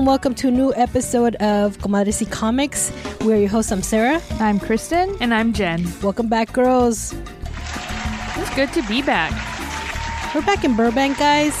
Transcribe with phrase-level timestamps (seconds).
[0.00, 2.90] and welcome to a new episode of Comadres y Comics.
[3.20, 3.70] We're your hosts.
[3.70, 4.22] I'm Sarah.
[4.40, 5.14] I'm Kristen.
[5.20, 5.86] And I'm Jen.
[6.00, 7.12] Welcome back, girls.
[8.36, 9.30] It's good to be back.
[10.34, 11.54] We're back in Burbank, guys.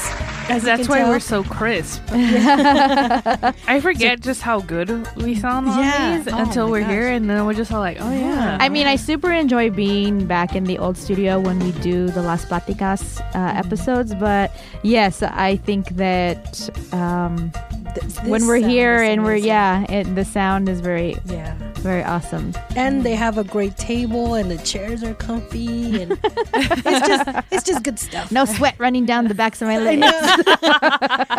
[0.48, 1.10] As That's why tell.
[1.10, 2.02] we're so crisp.
[2.12, 6.16] I forget just how good we sound on Yeah.
[6.18, 6.90] these Oh until we're gosh.
[6.90, 8.56] here, and then we're just all like, oh yeah.
[8.58, 12.22] I mean, I super enjoy being back in the old studio when we do the
[12.22, 14.14] Las Platicas uh, episodes.
[14.14, 14.50] But
[14.82, 17.52] yes, I think that um,
[17.94, 21.16] Th- this when we're here here is and we're yeah, it, the sound is very
[21.26, 22.52] yeah, very awesome.
[22.76, 27.62] and they have a great table, and the chairs are comfy, and it's just it's
[27.64, 28.30] just good stuff.
[28.30, 30.00] No sweat running down the backs of my I legs.
[30.00, 30.10] know.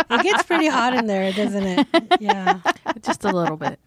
[0.18, 1.88] it gets pretty hot in there, doesn't it?
[2.20, 2.60] Yeah.
[3.02, 3.80] just a little bit.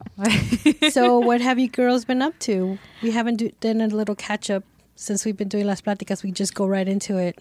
[0.93, 2.79] So, what have you girls been up to?
[3.03, 4.65] We haven't do, done a little catch up
[4.97, 6.23] since we've been doing Las Platicas.
[6.23, 7.39] We just go right into it.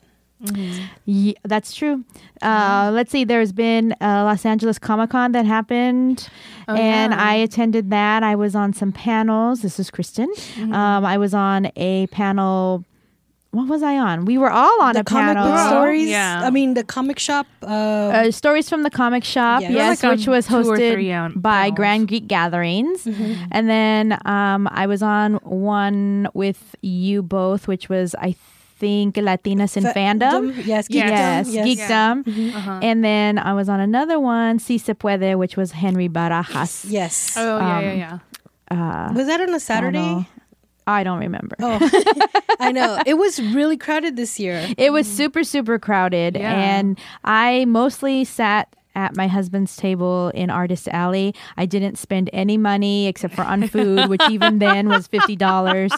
[1.06, 2.03] Yeah, that's true.
[2.42, 3.23] Uh, let's see.
[3.23, 6.28] There's been a Los Angeles Comic Con that happened,
[6.67, 7.23] Oh, and yeah.
[7.23, 8.23] I attended that.
[8.23, 9.62] I was on some panels.
[9.62, 10.30] This is Kristen.
[10.56, 10.73] Mm-hmm.
[10.73, 12.84] Um, I was on a panel.
[13.52, 14.25] What was I on?
[14.25, 15.52] We were all on the a comic panel.
[15.52, 16.09] book stories.
[16.09, 16.42] Yeah.
[16.44, 17.45] I mean, the comic shop.
[17.62, 19.70] Uh, Uh, stories from the comic shop, Yeah.
[19.70, 21.75] We were yes, like which was hosted on- by panels.
[21.75, 23.06] Grand Geek Gatherings.
[23.06, 23.44] Mm-hmm.
[23.52, 28.36] And then um, I was on one with you both, which was, I
[28.84, 30.52] think, Latinas in fa- fandom.
[30.66, 31.16] Yes, geekdom.
[31.16, 31.66] Yes, yes.
[31.67, 32.16] Geekdom.
[32.28, 32.80] Uh-huh.
[32.84, 36.84] And then I was on another one, Si Se Puede, which was Henry Barajas.
[36.90, 37.36] Yes.
[37.38, 38.20] Oh yeah, Um, yeah, yeah.
[38.75, 40.28] Uh, Was that on a Saturday?
[40.86, 41.56] I don't remember.
[41.64, 41.80] Oh,
[42.59, 43.00] I know.
[43.06, 44.59] It was really crowded this year.
[44.78, 46.36] It was super, super crowded.
[46.36, 46.52] Yeah.
[46.52, 51.34] And I mostly sat at my husband's table in Artist Alley.
[51.58, 55.92] I didn't spend any money except for on food, which even then was $50.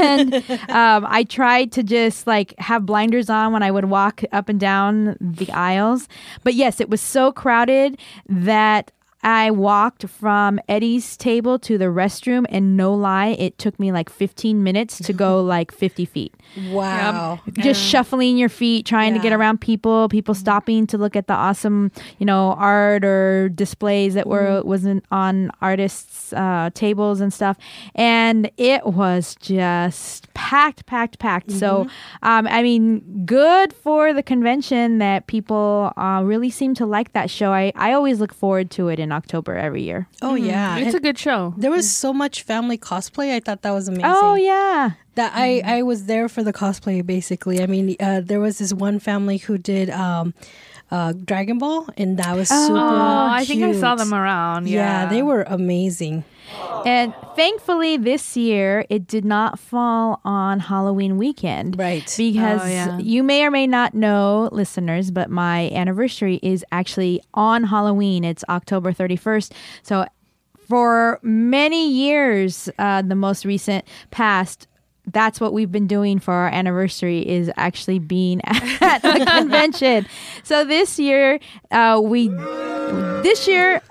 [0.00, 0.34] And
[0.70, 4.58] um, I tried to just like have blinders on when I would walk up and
[4.60, 6.08] down the aisles.
[6.44, 8.90] But yes, it was so crowded that
[9.22, 14.10] I walked from Eddie's table to the restroom, and no lie, it took me like
[14.10, 16.34] 15 minutes to go like 50 feet.
[16.70, 17.40] Wow.
[17.52, 21.34] Just shuffling your feet, trying to get around people, people stopping to look at the
[21.34, 27.56] awesome, you know, art or displays that were wasn't on artists' uh, tables and stuff.
[27.94, 31.50] And it was just packed, packed, packed.
[31.52, 31.86] So,
[32.22, 37.30] um, I mean, good for the convention that people uh, really seem to like that
[37.30, 37.52] show.
[37.52, 40.08] I, I always look forward to it in October every year.
[40.22, 40.76] Oh yeah.
[40.78, 41.54] It's And a good show.
[41.56, 43.34] there was so much family cosplay.
[43.34, 44.04] I thought that was amazing.
[44.06, 44.92] Oh yeah.
[45.14, 47.62] That I I was there for the cosplay basically.
[47.62, 50.32] I mean, uh, there was this one family who did um,
[50.92, 52.76] uh, Dragon Ball, and that was super.
[52.78, 54.68] Oh, I think I saw them around.
[54.68, 56.22] Yeah, Yeah, they were amazing.
[56.84, 61.78] And thankfully, this year it did not fall on Halloween weekend.
[61.78, 62.04] Right.
[62.18, 62.98] Because Oh, yeah.
[62.98, 68.22] you may or may not know, listeners, but my anniversary is actually on Halloween.
[68.24, 69.52] It's October 31st.
[69.82, 70.04] So
[70.68, 74.66] for many years, uh, the most recent past,
[75.06, 80.06] that's what we've been doing for our anniversary is actually being at the convention.
[80.44, 81.40] So this year,
[81.70, 82.28] uh, we
[83.22, 83.82] this year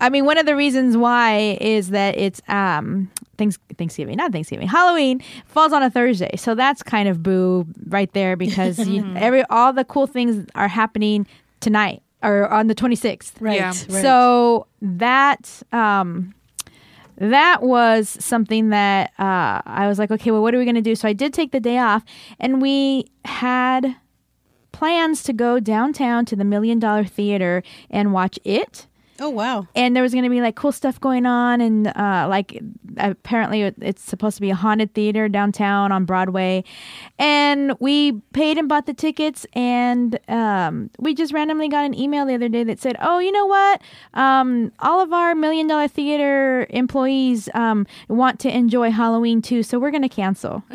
[0.00, 4.68] I mean, one of the reasons why is that it's um thanks Thanksgiving, not Thanksgiving,
[4.68, 9.44] Halloween falls on a Thursday, so that's kind of boo right there because you, every
[9.44, 11.26] all the cool things are happening
[11.60, 13.40] tonight or on the twenty sixth.
[13.40, 13.56] Right.
[13.56, 13.68] Yeah.
[13.68, 14.02] right.
[14.02, 16.34] So that um
[17.18, 20.82] that was something that uh, I was like, okay, well, what are we going to
[20.82, 20.94] do?
[20.94, 22.04] So I did take the day off,
[22.38, 23.96] and we had
[24.72, 28.86] plans to go downtown to the Million Dollar Theater and watch it
[29.20, 29.66] oh wow.
[29.74, 32.60] and there was going to be like cool stuff going on and uh, like
[32.98, 36.62] apparently it's supposed to be a haunted theater downtown on broadway
[37.18, 42.26] and we paid and bought the tickets and um, we just randomly got an email
[42.26, 43.82] the other day that said oh you know what
[44.14, 49.78] um, all of our million dollar theater employees um, want to enjoy halloween too so
[49.78, 50.62] we're going to cancel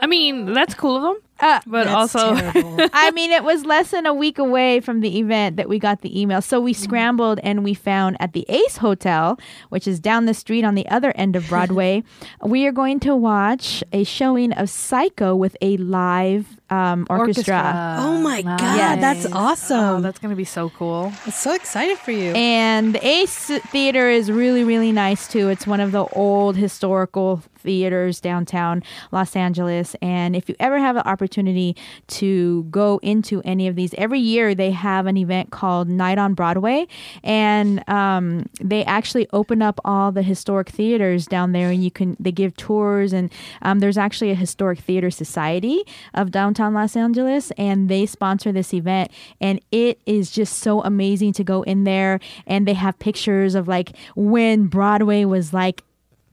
[0.00, 1.16] I mean, that's cool of them.
[1.40, 2.34] Uh, But That's also.
[2.92, 6.00] I mean, it was less than a week away from the event that we got
[6.00, 6.40] the email.
[6.42, 9.38] So we scrambled and we found at the Ace Hotel,
[9.68, 12.02] which is down the street on the other end of Broadway,
[12.44, 17.96] we are going to watch a showing of Psycho with a live um, orchestra.
[18.00, 19.00] oh my god, Yes.
[19.00, 20.02] that's Oh, awesome.
[20.02, 21.12] that's gonna be so cool.
[21.24, 22.32] I'm so excited for you.
[22.34, 25.48] And the Ace Theater is really, really nice too.
[25.48, 28.82] It's one of the old historical theaters downtown
[29.12, 29.94] Los Angeles.
[30.02, 31.74] And if you ever have an opportunity, opportunity
[32.06, 36.34] to go into any of these, every year they have an event called Night on
[36.34, 36.86] Broadway,
[37.24, 42.16] and um, they actually open up all the historic theaters down there, and you can
[42.20, 43.32] they give tours, and
[43.62, 45.82] um, there's actually a historic theater society
[46.14, 51.32] of downtown Los Angeles, and they sponsor this event, and it is just so amazing
[51.32, 55.82] to go in there, and they have pictures of like when Broadway was like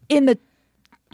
[0.07, 0.37] in the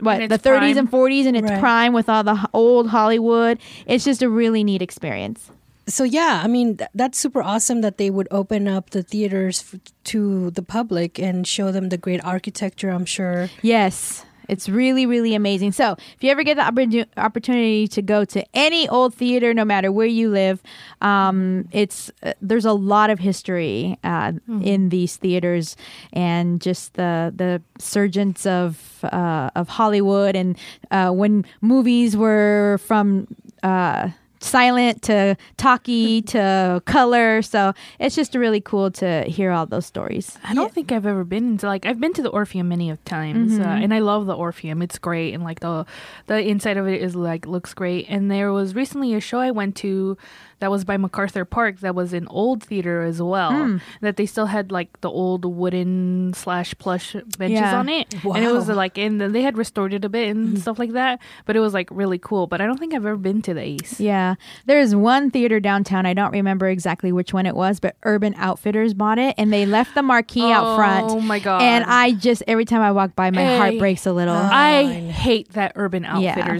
[0.02, 0.78] what the 30s prime.
[0.78, 1.60] and 40s and its Right.
[1.60, 3.60] prime with all the old Hollywood.
[3.86, 5.52] It's just a really neat experience.
[5.88, 9.64] So yeah, I mean th- that's super awesome that they would open up the theaters
[9.74, 12.92] f- to the public and show them the great architecture.
[12.92, 13.50] I'm sure.
[13.64, 14.24] Yes.
[14.50, 15.72] It's really, really amazing.
[15.72, 19.64] So, if you ever get the opportu- opportunity to go to any old theater, no
[19.64, 20.62] matter where you live,
[21.02, 25.78] um, it's uh, there's a lot of history uh, in these theaters,
[26.14, 30.58] and just the the surgence of uh, of Hollywood, and
[30.92, 33.28] uh, when movies were from.
[33.64, 34.10] Uh,
[34.40, 37.42] silent to talky to color.
[37.42, 40.38] So it's just really cool to hear all those stories.
[40.44, 43.04] I don't think I've ever been to like I've been to the Orpheum many of
[43.06, 44.82] times, uh, and I love the Orpheum.
[44.82, 45.86] It's great, and like the
[46.28, 48.06] the inside of it is like looks great.
[48.10, 50.18] And there was recently a show I went to
[50.60, 53.52] that was by MacArthur Park that was an old theater as well.
[53.52, 53.78] Hmm.
[54.02, 57.78] That they still had like the old wooden slash plush benches Yeah.
[57.80, 60.50] on it, and it was like and then they had restored it a bit and
[60.50, 60.56] hmm.
[60.58, 61.20] stuff like that.
[61.46, 62.48] But it was like really cool.
[62.48, 64.00] But I don't think I've ever been to the Ace.
[64.00, 64.36] Yeah.
[64.66, 66.06] There's one theater downtown.
[66.06, 69.66] I don't remember exactly which one it was, but Urban Outfitters bought it and they
[69.66, 71.06] left the marquee out oh front.
[71.12, 71.62] Oh my god!
[71.62, 73.58] And I just, every time I walk by, my Hey.
[73.58, 74.36] heart breaks a little.
[74.36, 76.60] I I hate that Urban Yeah.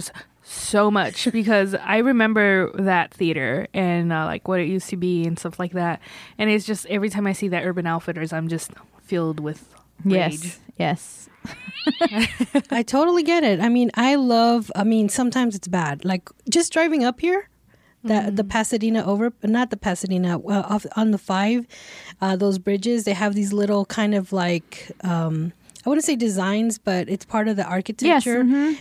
[0.50, 4.96] Outfitters so much because I remember that theater and uh, like what it used to
[4.96, 6.00] be and stuff like that.
[6.38, 9.74] And it's just every time I see that Urban Outfitters, I'm just filled with
[10.04, 10.44] rage.
[10.44, 10.60] yes.
[10.78, 11.28] Yes.
[12.70, 13.60] I totally get it.
[13.60, 14.70] I mean, I love.
[14.76, 16.04] I mean, sometimes it's bad.
[16.04, 17.48] Like just driving up here,
[18.04, 21.66] the the Pasadena over, not the Pasadena, uh, off on the five,
[22.20, 23.04] uh, those bridges.
[23.04, 24.90] They have these little kind of like.
[25.02, 25.52] Um,
[25.84, 28.40] I wouldn't say designs, but it's part of the architecture,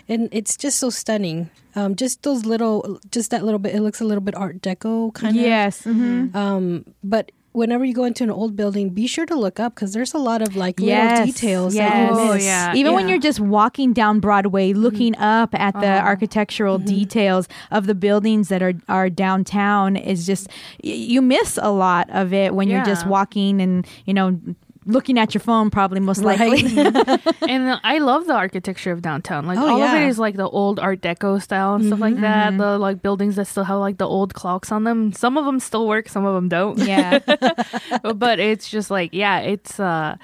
[0.10, 1.50] and it's just so stunning.
[1.75, 3.74] Um, just those little, just that little bit.
[3.75, 5.42] It looks a little bit Art Deco kind of.
[5.42, 5.84] Yes.
[5.84, 9.75] hmm Um, but whenever you go into an old building, be sure to look up
[9.75, 12.12] because there's a lot of like Yes, little details that yes.
[12.18, 12.75] you Oh, yeah.
[12.75, 17.95] Even when you're just walking down Broadway, looking up at the architectural details of the
[17.95, 20.48] buildings that are, are downtown, is just,
[20.84, 24.40] y- you miss a lot of it when you're just walking and, you know,
[24.89, 26.39] looking at your phone, probably most Right.
[26.39, 26.77] likely.
[27.47, 29.45] and uh, I love the architecture of downtown.
[29.45, 32.19] Like Oh, all of it is like the old Art Deco style and stuff like
[32.21, 32.57] that.
[32.57, 35.13] The like buildings that still have like the old clocks on them.
[35.13, 36.77] Some of them still work, some of them don't.
[36.80, 37.19] yeah.
[38.15, 40.15] but it's just like yeah, it's uh,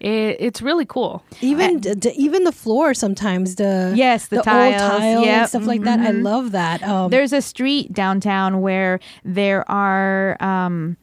[0.00, 1.22] it, it's really cool.
[1.40, 5.36] even d- d- even the floor sometimes the Yes, the old tiles, tile yep.
[5.38, 6.00] and stuff like that.
[6.00, 6.82] I love that.
[6.82, 10.36] Um, There's a street downtown where there are.
[10.42, 10.96] Um,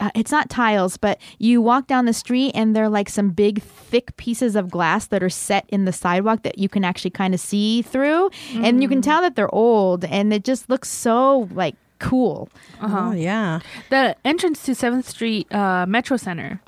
[0.00, 3.62] uh, it's not tiles, but you walk down the street and they're like some big,
[3.62, 7.32] thick pieces of glass that are set in the sidewalk that you can actually kind
[7.34, 11.48] of see through, and you can tell that they're old, and it just looks so
[11.52, 12.48] like cool.
[12.82, 13.60] oh yeah,
[13.90, 16.60] The entrance to Seventh Street uh, Metro Center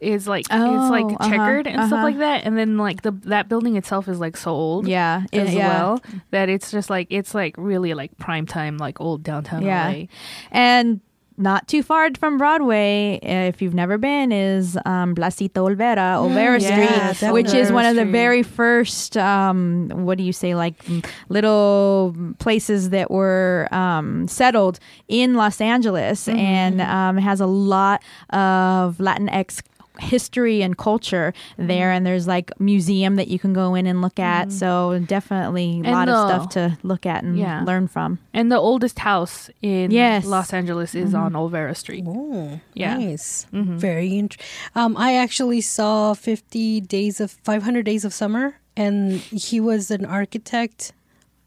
[0.00, 2.02] is like Oh, it's like uh-huh, checkered and stuff uh-huh.
[2.02, 4.88] like that, and then like the that building itself is like so old.
[4.88, 5.68] Yeah, it- as yeah.
[5.68, 6.02] well
[6.32, 9.88] that it's just like it's like really like prime time like old downtown Yeah.
[9.88, 10.04] LA.
[10.50, 11.00] and
[11.36, 17.16] not too far from Broadway, if you've never been, is um, Placita Olvera, Olvera yes,
[17.18, 21.04] Street, which is one of the very first, um, what do you say, like mm,
[21.28, 24.78] little places that were um, settled
[25.08, 29.62] in Los Angeles and um, has a lot of Latinx
[30.00, 31.96] history and culture there mm-hmm.
[31.96, 34.56] and there's like museum that you can go in and look at mm-hmm.
[34.56, 37.62] so definitely a And lot of stuff to look at and Yeah.
[37.64, 40.24] learn from And the oldest house in Yes.
[40.24, 41.22] Los Angeles is mm-hmm.
[41.22, 42.04] on Olvera Street.
[42.06, 42.96] oh Yeah.
[42.96, 44.16] nice, very.
[44.16, 49.60] interesting um, I actually saw Fifty Days of Five Hundred Days of Summer, and he
[49.60, 50.92] was an architect,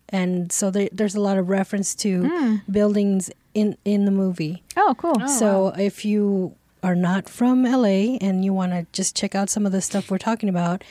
[0.10, 2.62] and so there, there's a lot of reference to mm.
[2.70, 4.64] buildings in in the movie.
[4.78, 6.56] oh cool oh, so if you
[6.86, 10.12] are not from LA and you want to just check out some of the stuff
[10.12, 10.84] we're talking about,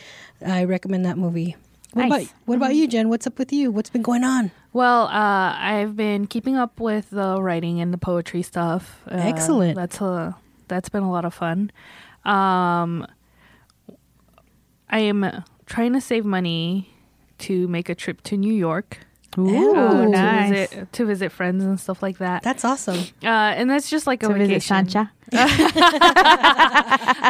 [0.44, 1.54] I recommend that movie.
[1.92, 2.24] What Nice.
[2.24, 3.08] about what about you, Jen?
[3.08, 3.70] What's up with you?
[3.70, 4.50] What's been going on?
[4.72, 9.00] Well, uh, I've been keeping up with the writing and the poetry stuff.
[9.08, 9.76] Uh, Excellent.
[9.76, 10.36] That's a
[10.66, 11.70] that's been a lot of fun.
[12.24, 13.06] Um,
[14.90, 16.92] I am trying to save money
[17.38, 18.98] to make a trip to New York.
[19.38, 20.48] Ooh, uh, nice.
[20.48, 22.42] to visit to visit friends and stuff like that.
[22.42, 23.00] That's awesome.
[23.22, 23.26] Uh,
[23.56, 24.88] and that's just like a to visit vacation.
[24.88, 25.10] Sancha.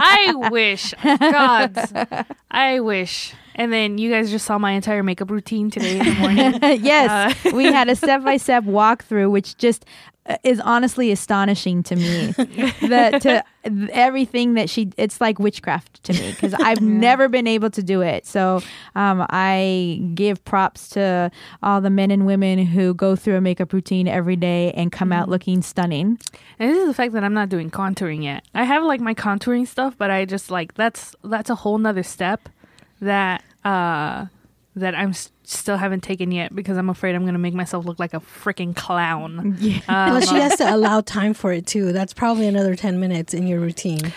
[0.06, 5.70] I wish, God, I wish And then you guys just saw my entire makeup routine
[5.70, 6.58] today in the morning.
[6.82, 9.84] yes, we had a step by step walkthrough, which just
[10.26, 12.26] uh, is honestly astonishing to me.
[12.88, 13.44] that to
[13.92, 18.00] everything that she, it's like witchcraft to me because I've never been able to do
[18.00, 18.26] it.
[18.26, 18.62] So
[18.94, 21.30] um, I give props to
[21.62, 25.12] all the men and women who go through a makeup routine every day and come
[25.12, 26.18] out looking stunning.
[26.58, 28.44] And this is the fact that I'm not doing contouring yet.
[28.54, 32.02] I have like my contouring stuff, but I just like that's that's a whole nother
[32.02, 32.49] step
[33.00, 34.26] that uh
[34.76, 37.98] that I'm s- still haven't taken yet because I'm afraid I'm gonna make myself look
[38.00, 39.56] like a freaking clown.
[39.60, 39.80] Yeah.
[39.88, 41.92] Um, Well, she has to allow time for it too.
[41.92, 44.12] That's probably another 10 minutes in your routine.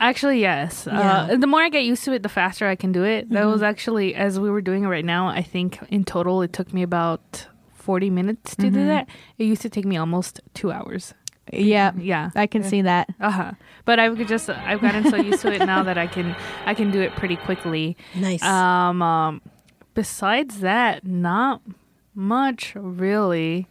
[0.00, 0.84] Actually, yes.
[0.86, 1.22] Yeah.
[1.30, 3.30] Uh, the more I get used to it, the faster I can do it.
[3.30, 6.52] That was actually, as we were doing it right now, I think in total it
[6.52, 9.08] took me about 40 minutes to do that.
[9.38, 11.14] It used to take me almost two hours.
[11.52, 12.30] Yeah, Yeah.
[12.34, 13.08] I can see that.
[13.20, 13.52] Uh huh.
[13.84, 16.90] But I've just, I've gotten so used to it now that I can, I can
[16.90, 17.96] do it pretty quickly.
[18.14, 18.42] Nice.
[18.42, 19.40] Um, um,
[19.94, 21.60] besides that, not
[22.14, 23.66] much really.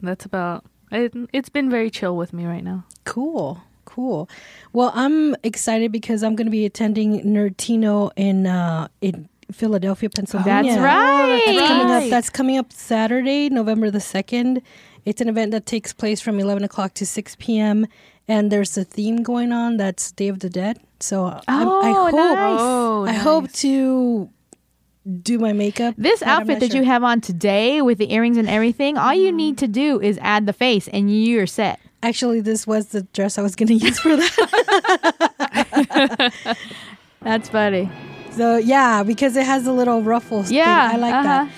[0.00, 2.84] That's about, it, it's been very chill with me right now.
[3.04, 3.60] Cool.
[3.84, 4.28] Cool.
[4.72, 10.72] Well, I'm excited because I'm going to be attending Nerdtino in uh, in Philadelphia, Pennsylvania.
[10.74, 11.42] That's right.
[11.46, 12.10] That's coming up.
[12.10, 14.62] That's coming up Saturday, November the second.
[15.04, 17.86] It's an event that takes place from 11 o'clock to 6 p.m.
[18.28, 20.78] And there's a theme going on that's Day of the Dead.
[21.00, 22.60] So I'm, I Oh, hope nice.
[22.60, 24.30] Oh, I hope to
[25.22, 25.94] do my makeup.
[25.96, 29.32] This outfit not that you have on today with the earrings and everything, all you
[29.32, 31.80] need to do is add the face and you're set.
[32.02, 34.36] Actually, this was the dress I was going to use for that.
[37.22, 37.90] That's funny.
[38.32, 40.50] So yeah, because it has a little ruffles.
[40.52, 40.98] Yeah, thing.
[40.98, 41.22] I like uh-huh.
[41.44, 41.50] that.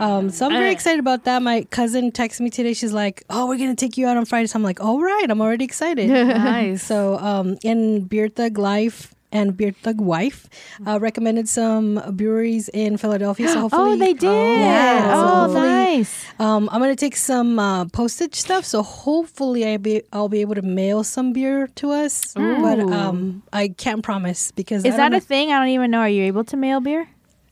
[0.00, 1.42] Um, so I'm very Uh, excited about that.
[1.42, 2.72] My cousin texted me today.
[2.74, 5.26] She's like, "Oh, we're gonna take you out on Friday." So I'm like, "All right,
[5.30, 6.82] I'm already excited." nice.
[6.82, 10.48] so um, in Beer Thug Life and Beer Thug Wife
[10.86, 13.46] uh, recommended some breweries in Philadelphia.
[13.48, 14.58] So hopefully, Oh, they did.
[14.60, 16.24] Yeah, oh, hopefully- nice.
[16.40, 20.54] Um, I'm gonna take some uh, postage stuff, so hopefully I be I'll be able
[20.56, 22.32] to mail some beer to us.
[22.34, 25.52] But um, I can't promise because Is that don't a thing?
[25.52, 26.00] I don't even know.
[26.00, 27.06] Are you able to mail beer?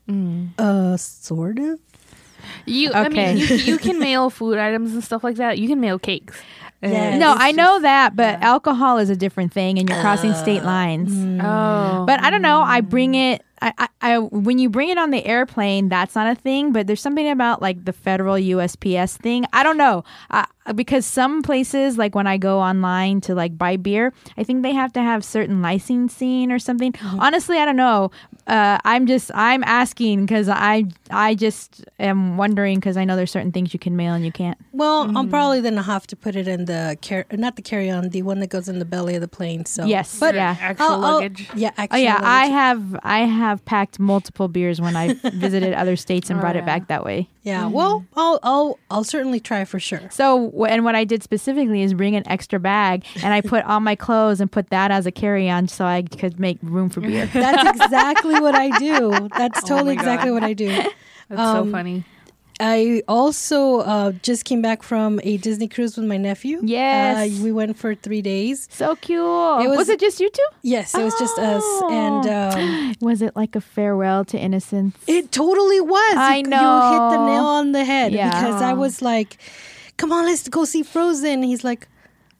[0.08, 0.58] Mm.
[0.58, 1.78] uh sort of?
[2.66, 3.34] You, I Okay.
[3.34, 5.58] mean, you, you can mail food items and stuff like that.
[5.58, 6.36] You can mail cakes.
[6.80, 7.18] Uh, Yes.
[7.18, 8.46] no, it's I know just- that, but yeah.
[8.48, 11.10] alcohol is a different thing, and you're crossing state lines.
[11.42, 12.60] Oh, But I don't know.
[12.62, 13.42] I bring it.
[13.60, 16.70] I, I, I when you bring it on the airplane, that's not a thing.
[16.70, 19.44] But there's something about like the federal USPS thing.
[19.52, 20.04] I don't know.
[20.30, 24.62] I, because some places, like when I go online to like buy beer, I think
[24.62, 26.94] they have to have certain licensing or something.
[27.18, 28.12] Honestly, I don't know.
[28.48, 33.30] Uh, I'm just I'm asking because I I just am wondering because I know there's
[33.30, 34.56] certain things you can mail and you can't.
[34.72, 35.16] Well, Mm-hmm.
[35.16, 38.22] I'm probably gonna have to put it in the car- not the carry on, the
[38.22, 39.64] one that goes in the belly of the plane.
[39.66, 40.56] So Yes, but yeah.
[40.60, 41.48] actual I'll- I'll- luggage.
[41.54, 45.94] yeah, Oh actual yeah, I have I have packed multiple beers when I visited other
[45.96, 47.28] states and Oh, brought it back that way.
[47.42, 50.08] Yeah, well, I'll I'll I'll certainly try for sure.
[50.10, 53.80] So, and what I did specifically is bring an extra bag and I put all
[53.80, 57.00] my clothes and put that as a carry on so I could make room for
[57.00, 57.24] beer.
[57.32, 59.28] That's exactly what I do.
[59.36, 60.68] That's Oh totally my exactly what I do.
[61.28, 62.04] That's um, so funny.
[62.60, 66.58] I also uh, just came back from a Disney cruise with my nephew.
[66.64, 67.38] Yes.
[67.38, 68.66] uh, we went for three days.
[68.72, 69.20] So cute.
[69.20, 70.42] It was, was- it just you two?
[70.62, 74.96] Yes, it was just us, and um, Was it like a farewell to innocence?
[75.06, 76.16] It totally was.
[76.16, 78.28] I you, You hit the nail on the head Yeah.
[78.30, 79.36] because I was like,
[79.96, 81.86] "Come on, let's go see Frozen." He's like,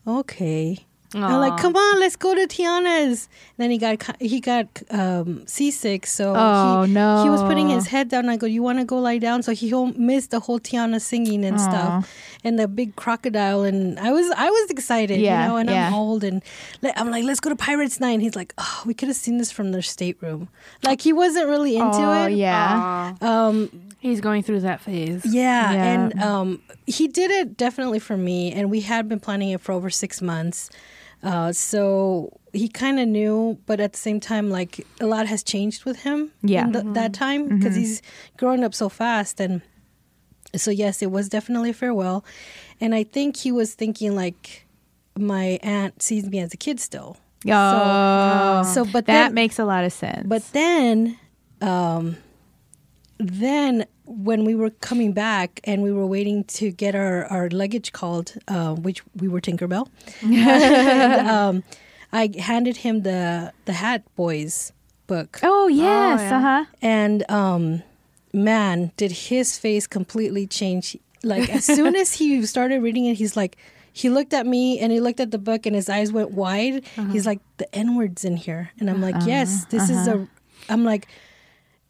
[0.05, 0.85] "Okay."
[1.15, 6.07] I'm like, "Come on, let's go to Tiana's." then he got he got um, seasick,
[6.07, 7.25] so Oh, he, no.
[7.25, 8.29] he was putting his head down.
[8.29, 11.45] I go, "You want to go lie down?" So he missed the whole Tiana singing
[11.47, 11.69] and Aw.
[11.71, 13.63] stuff, and the big crocodile.
[13.63, 15.57] And I was I was excited, Yeah, you know.
[15.57, 15.87] And yeah.
[15.89, 16.43] I'm old, and
[16.83, 19.17] le- I'm like, "Let's go to Pirates Night." And he's like, "Oh, we could have
[19.17, 20.49] seen this from their stateroom."
[20.83, 22.33] Like he wasn't really into oh, it.
[22.35, 23.15] yeah.
[23.23, 25.25] Um, he's going through that phase.
[25.25, 25.85] yeah, Yeah.
[25.85, 29.73] and um, he did it definitely for me, and we had been planning it for
[29.73, 30.69] over six months.
[31.23, 35.43] Uh, so he kind of knew, but at the same time, like a lot has
[35.43, 36.31] changed with him.
[36.43, 36.67] Yeah.
[36.67, 38.03] in th- that time because he's
[38.37, 39.63] growing up so fast, and
[40.55, 42.25] so yes, it was definitely a farewell.
[42.81, 44.67] And I think he was thinking like
[45.19, 47.17] my aunt sees me as a kid still.
[47.47, 50.27] Oh, so, but that then, makes a lot of sense.
[50.27, 51.19] but then,
[51.61, 52.17] um,
[53.19, 57.93] then when we were coming back and we were waiting to get our, our luggage
[57.93, 59.89] called, uh, which we were Tinkerbell,
[60.23, 61.65] and, um,
[62.13, 64.73] I handed him the the Hat Boys
[65.07, 66.37] book, oh yes, yeah.
[66.37, 66.65] uh huh.
[66.81, 67.83] and um,
[68.33, 70.97] man, did his face completely change.
[71.23, 73.57] Like as soon as he started reading it, he's like.
[73.91, 76.85] He looked at me and he looked at the book and his eyes went wide.
[77.11, 78.71] He's like, the N word's in here.
[78.79, 80.29] And I'm like, yes, this is a.
[80.69, 81.09] I'm like,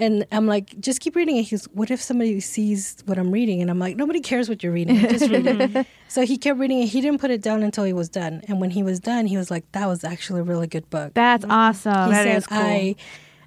[0.01, 1.43] and I'm like, just keep reading it.
[1.43, 3.61] He's, what if somebody sees what I'm reading?
[3.63, 4.97] And I'm like, nobody cares what you're reading.
[4.99, 5.87] Just read it.
[6.09, 6.87] so he kept reading it.
[6.87, 8.43] He didn't put it down until he was done.
[8.49, 11.15] And when he was done, he was like, that was actually a really good book.
[11.15, 12.05] That's awesome.
[12.07, 12.59] he That said, is cool.
[12.59, 12.97] I.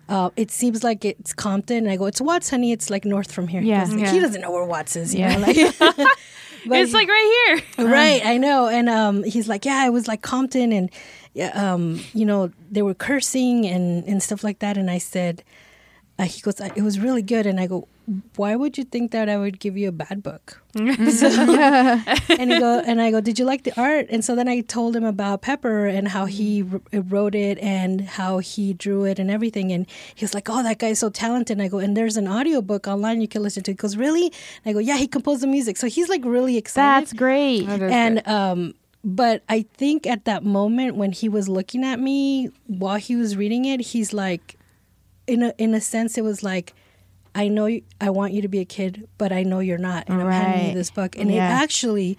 [0.10, 1.77] Uh, it seems like it's Compton.
[1.86, 2.74] And I go, it's Watts, honey.
[2.74, 3.62] It's like north from here.
[3.62, 3.86] He Yeah.
[3.86, 4.12] goes, Yeah.
[4.12, 5.13] He doesn't know where Watts is.
[5.15, 5.36] You Yeah.
[5.38, 5.55] know, like,
[6.65, 7.88] it's like right here.
[7.88, 10.91] right i know and um he's like yeah it was like compton and
[11.34, 15.43] yeah, um you know they were cursing and and stuff like that and i said
[16.21, 17.45] uh, he goes it was really good.
[17.45, 17.87] And i go
[18.35, 20.61] why would you think that i would give you a bad book?
[21.11, 21.27] So,
[22.39, 24.07] and he go and i go did you like the art?
[24.09, 26.81] And so then i told him about pepper and how he r-
[27.13, 29.71] wrote it and how he drew it and everything.
[29.71, 31.57] And he was like oh that guy's so talented.
[31.57, 33.71] And i go and there's an audiobook online you can listen to.
[33.71, 34.25] He goes really?
[34.63, 35.77] And i go yeah he composed the music.
[35.77, 37.01] So he's like really excited.
[37.01, 37.65] That's great.
[37.67, 38.73] That is and um
[39.03, 43.35] but i think at that moment when he was looking at me while he was
[43.35, 44.57] reading it he's like
[45.31, 46.73] in a in a sense it was like
[47.35, 50.01] i know you, i want you to be a kid but i know you're not
[50.09, 51.47] and i'm handing you this book and Yeah.
[51.50, 52.17] it actually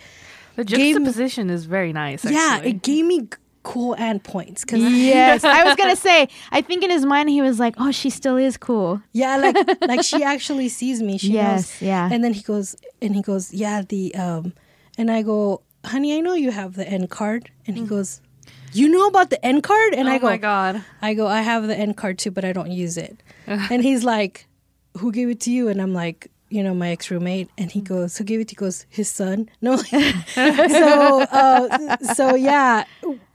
[0.57, 2.25] the gave me- juxtaposition is very nice.
[2.25, 3.28] yeah it gave me
[3.64, 6.26] cool and points because yes, I was gonna say.
[6.50, 9.57] I think in his mind he was like, "Oh, she still is cool." yeah like
[9.92, 12.09] like she actually sees me she Yes, knows yeah.
[12.12, 14.52] and then he goes and he goes yeah the um
[14.99, 18.21] and i go honey i know you have the end card and he goes
[18.73, 20.85] you know about the end card and oh i go my god.
[21.00, 23.23] I go, I have the end card too, but I don't use it.
[23.47, 24.47] and he's like,
[24.99, 25.69] Who gave it to you?
[25.69, 27.49] And I'm like, you know, my ex roommate.
[27.57, 28.57] And he goes, Who gave it to you?
[28.59, 29.49] He goes, His son.
[29.61, 29.76] No.
[30.35, 32.85] so, uh, so yeah,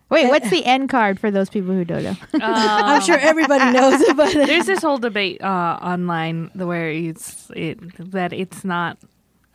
[0.09, 2.15] Wait, what's the end card for those people who don't know?
[2.41, 6.89] I'm sure everybody knows about it, but There's this whole debate uh, online the where
[6.89, 7.79] it's it
[8.11, 8.97] that it's not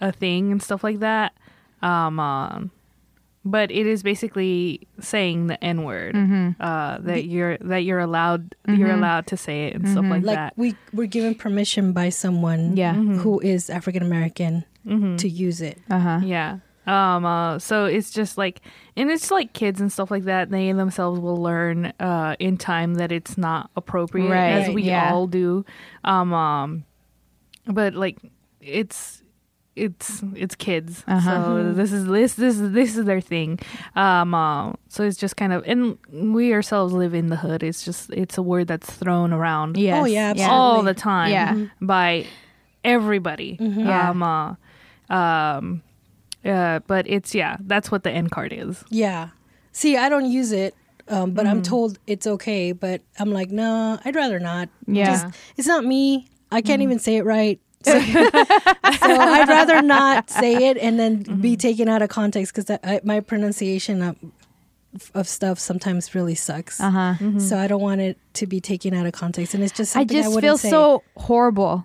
[0.01, 1.33] a thing and stuff like that.
[1.81, 2.71] Um, um,
[3.45, 6.15] but it is basically saying the N word.
[6.61, 10.27] Uh, that you're that you're allowed you're allowed to say it and stuff like, that.
[10.27, 10.53] like that.
[10.57, 12.95] we we're given permission by someone Yeah.
[12.95, 15.79] who is African American to use it.
[15.91, 16.21] Uh huh.
[16.25, 16.59] Yeah.
[16.85, 17.25] Um.
[17.25, 18.61] Uh, so it's just like,
[18.97, 20.51] and it's like kids and stuff like that.
[20.51, 25.13] They themselves will learn uh, in time that it's not appropriate, as we yeah.
[25.13, 25.65] all do.
[26.03, 26.35] Um.
[26.35, 26.85] Um.
[27.67, 28.19] But like,
[28.61, 29.22] it's
[29.75, 31.03] it's it's kids.
[31.09, 31.45] Uh-huh.
[31.45, 33.59] So this is this this is this is their thing.
[33.97, 34.35] Um.
[34.35, 37.63] Uh, so it's just kind of, and we ourselves live in the hood.
[37.63, 40.03] It's just it's a word that's thrown around Yes.
[40.03, 40.55] Oh, yeah, absolutely.
[40.55, 41.67] all the time Yeah.
[41.81, 42.27] by
[42.85, 43.57] everybody.
[43.61, 44.11] Yeah.
[44.11, 44.55] Um, uh,
[45.09, 45.83] um,
[46.45, 48.85] uh, but it's yeah, that's what the end card is.
[48.91, 49.29] Yeah.
[49.73, 50.75] See, I don't use it,
[51.09, 52.73] um, but I'm told it's okay.
[52.73, 54.69] But I'm like, no, I'd rather not.
[54.87, 55.07] Yeah.
[55.07, 56.29] Just, it's not me.
[56.51, 57.59] I can't even say it right.
[57.85, 58.31] So, so
[58.85, 61.55] I'd rather not say it and then be mm-hmm.
[61.55, 64.17] taken out of context because my pronunciation of,
[65.15, 66.81] of stuff sometimes really sucks.
[66.81, 67.39] Uh huh.
[67.39, 70.01] So I don't want it to be taken out of context, and it's just I
[70.01, 70.71] something I, just wouldn't feel say.
[70.71, 71.85] so horrible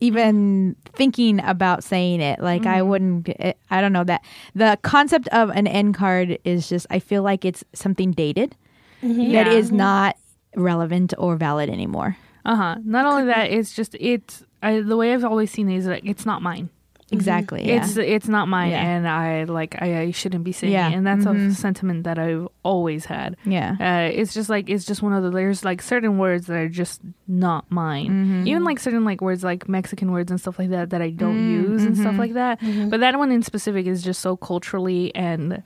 [0.00, 2.88] even thinking about saying it like i mm-hmm.
[2.88, 3.28] wouldn't
[3.70, 4.22] i don't know that
[4.54, 8.56] the concept of an end card is just i feel like it's something dated
[9.02, 9.52] that Yeah.
[9.52, 10.16] is not
[10.56, 12.76] relevant or valid anymore Uh huh.
[12.84, 16.04] Not only that, it's just it's I, the way I've always seen it is like
[16.04, 16.70] it's not mine.
[17.12, 17.82] exactly yeah.
[17.82, 18.86] It's it's not mine, Yeah.
[18.86, 20.90] and I like I, I shouldn't be saying Yeah.
[20.90, 21.50] it, and that's Mhm.
[21.50, 23.36] a sentiment that I've always had.
[23.44, 26.56] yeah Uh, it's just like it's just one of the there's like certain words that
[26.56, 28.10] are just not mine.
[28.10, 28.46] Mhm.
[28.46, 31.36] Even like certain like words like Mexican words and stuff like that that I don't
[31.36, 32.18] Mm, use and stuff mhm.
[32.24, 32.60] like that.
[32.90, 35.62] But that one in specific is just so culturally and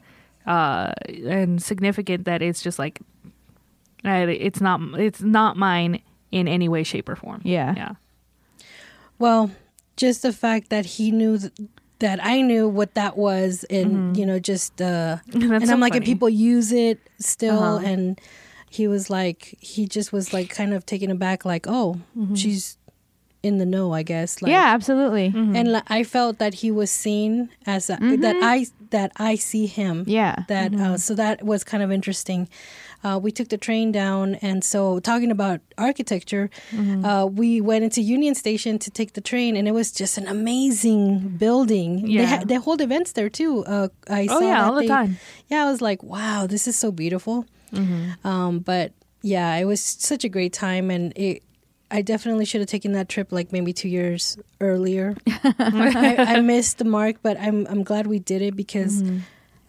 [0.47, 0.91] uh
[1.29, 3.01] and significant that it's just like
[4.03, 5.99] uh, it's not it's not mine
[6.31, 7.41] in any way, shape, or form.
[7.43, 7.91] yeah Yeah.
[9.17, 9.51] Well,
[9.97, 11.53] just the fact that he knew th-
[11.99, 16.03] that I knew what that was, and you know, just uh, and I'm like, and
[16.05, 17.85] people use it still, Uh-huh.
[17.85, 18.19] and
[18.69, 21.97] he was like, he just was like, kind of taken aback, like, oh,
[22.33, 22.77] she's
[23.41, 24.41] in the know, I guess.
[24.41, 25.55] Like, yeah absolutely Mm-hmm.
[25.55, 29.65] and like, I felt that he was seen as a, that I that I see
[29.67, 30.03] him.
[30.07, 32.49] yeah That uh, so that was kind of interesting.
[33.05, 36.49] Uh, we took the train down, and so talking about architecture,
[37.03, 40.27] uh, we went into Union Station to take the train, and it was just an
[40.27, 41.89] amazing building.
[42.05, 42.25] They, Yeah.
[42.25, 43.63] ha- they hold events there too.
[43.65, 45.11] Uh, I Oh saw yeah, that all the time.
[45.51, 47.45] Yeah, I was like, wow, this is so beautiful.
[48.23, 48.91] Um, but
[49.21, 51.43] yeah, it was such a great time, and it.
[51.91, 55.15] I definitely should have taken that trip like maybe two years earlier.
[55.59, 59.03] I, I missed the mark, but I'm I'm glad we did it because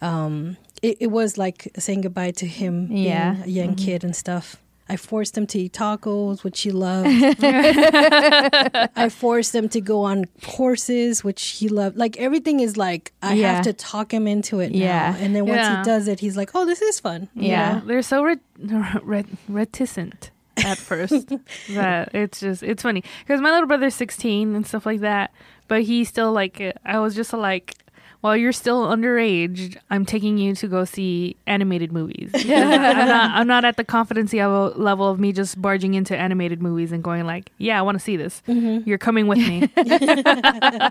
[0.01, 3.43] um, it, it was like saying goodbye to him, being Yeah.
[3.43, 3.85] a young mm-hmm.
[3.85, 4.57] kid and stuff.
[4.89, 7.09] I forced him to eat tacos, which he loved.
[7.43, 11.97] I forced him to go on courses, which he loved.
[11.97, 13.55] Like everything is like I Yeah.
[13.55, 14.71] have to talk him into it.
[14.71, 15.11] Yeah.
[15.11, 15.17] now.
[15.19, 15.77] and then once Yeah.
[15.79, 17.79] he does it, he's like, "Oh, this is fun." you Yeah.
[17.79, 17.85] know?
[17.85, 18.39] They're so ret-
[19.03, 21.33] ret- reticent at first.
[21.71, 25.33] that it's just it's funny because my little brother's 16 and stuff like that,
[25.67, 27.75] but he still like I was just like.
[28.21, 32.31] While you're still underage, I'm taking you to go see animated movies.
[32.33, 33.31] Because I'm not.
[33.31, 37.03] I'm not at the confidence level level of me just barging into animated movies and
[37.03, 38.41] going like, "Yeah, I want to see this.
[38.47, 38.89] Mm-hmm.
[38.89, 39.69] You're coming with me."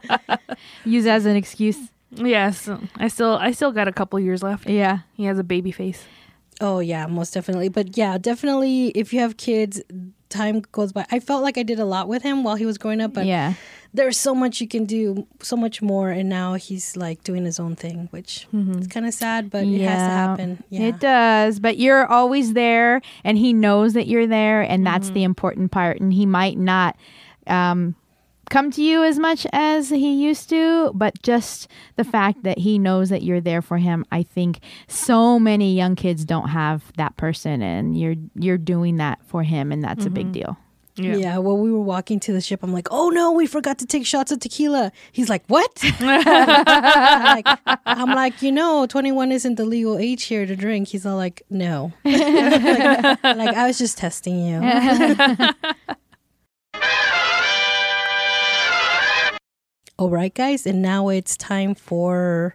[0.85, 1.77] Use as an excuse.
[2.13, 3.35] yes, I still.
[3.35, 4.69] I still got a couple years left.
[4.69, 5.01] Yeah.
[5.15, 6.05] He has a baby face.
[6.61, 7.69] Oh yeah, most definitely.
[7.69, 9.83] But yeah, definitely if you have kids,
[10.29, 11.07] time goes by.
[11.11, 13.27] I felt like I did a lot with him while he was growing up, but
[13.27, 13.55] yeah.
[13.97, 17.59] There's so much you can do, so much more and now he's like doing his
[17.59, 18.79] own thing, which mm-hmm.
[18.79, 20.65] is kind of sad, but it has to happen.
[20.71, 20.83] Yeah.
[20.83, 25.21] It does, but you're always there, and he knows that you're there, and that's the
[25.21, 25.25] mm-hmm.
[25.25, 26.01] important part.
[26.01, 26.97] And he might not
[27.47, 27.97] um,
[28.51, 32.79] come to you as much as he used to, but just the fact that he
[32.79, 37.17] knows that you're there for him, I think so many young kids don't have that
[37.17, 40.33] person, and you're you're doing that for him, and that's a big mm-hmm.
[40.33, 40.59] deal.
[40.97, 41.39] Yeah.
[41.39, 44.07] Well, we were walking to the ship, I'm like, "Oh no, we forgot to take
[44.07, 47.47] shots of tequila." He's like, "What?" I'm, like,
[47.85, 51.43] I'm like, "You know, 21 isn't the legal age here to drink." He's all like,
[51.51, 52.15] "No." like,
[53.25, 54.61] like, I was just testing you.
[59.99, 62.55] All right, guys, and now it's time for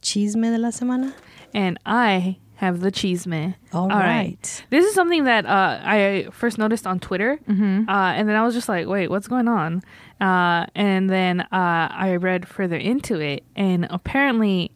[0.00, 1.12] chisme de la semana.
[1.52, 3.54] And I have the chisme.
[3.72, 4.64] All right.
[4.70, 7.40] This is something that uh, I first noticed on Twitter,
[7.88, 9.82] uh, and then I was just like, "Wait, what's going on?"
[10.20, 14.70] Uh, and then uh, I read further into it, and apparently,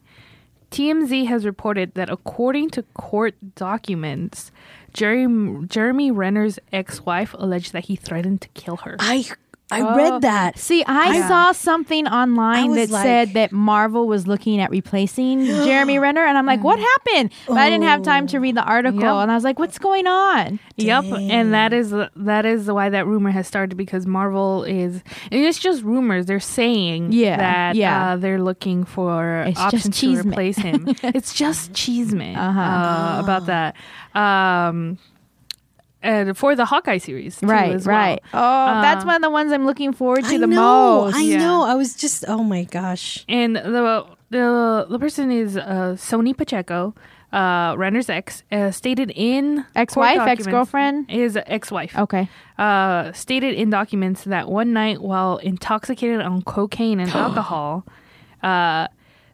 [0.71, 4.51] TMZ has reported that according to court documents,
[4.93, 5.25] Jerry,
[5.67, 8.97] Jeremy Renner's ex-wife alleged that he threatened to kill her.
[8.99, 9.25] I
[9.69, 10.57] I read that.
[10.57, 11.27] See, I Yeah.
[11.27, 16.37] saw something online that like- said that Marvel was looking at replacing Jeremy Renner, and
[16.37, 17.31] I'm like, what happened?
[17.47, 19.13] But I didn't have time to read the article, Yep.
[19.23, 20.59] and I was like, what's going on?
[20.77, 25.41] Yep, and that is that is why that rumor has started because Marvel is and
[25.43, 26.27] it's just rumors.
[26.27, 28.11] They're saying Yeah, that yeah.
[28.11, 30.85] Uh, they're looking for It's just options to replace him.
[31.03, 32.61] it's just chisme Uh-huh.
[32.61, 33.75] uh, about that.
[34.15, 34.97] Um,
[36.03, 37.97] and for the Hawkeye series, too, Right, as well.
[37.97, 38.19] right.
[38.33, 41.05] Oh, that's Uh, one of the ones I'm looking forward to I the know.
[41.05, 41.15] most.
[41.15, 41.37] I Yeah.
[41.39, 41.63] know.
[41.65, 42.25] I was just.
[42.27, 43.25] Oh my gosh.
[43.27, 46.93] And the the the person is uh, Sonni Pacheco,
[47.33, 51.09] uh, Renner's ex, uh, stated in Ex-wife, ex-girlfriend?
[51.09, 51.97] is ex-wife.
[51.97, 52.29] Okay.
[52.59, 57.85] uh, stated in documents that one night while intoxicated on cocaine and alcohol,
[58.43, 58.87] uh,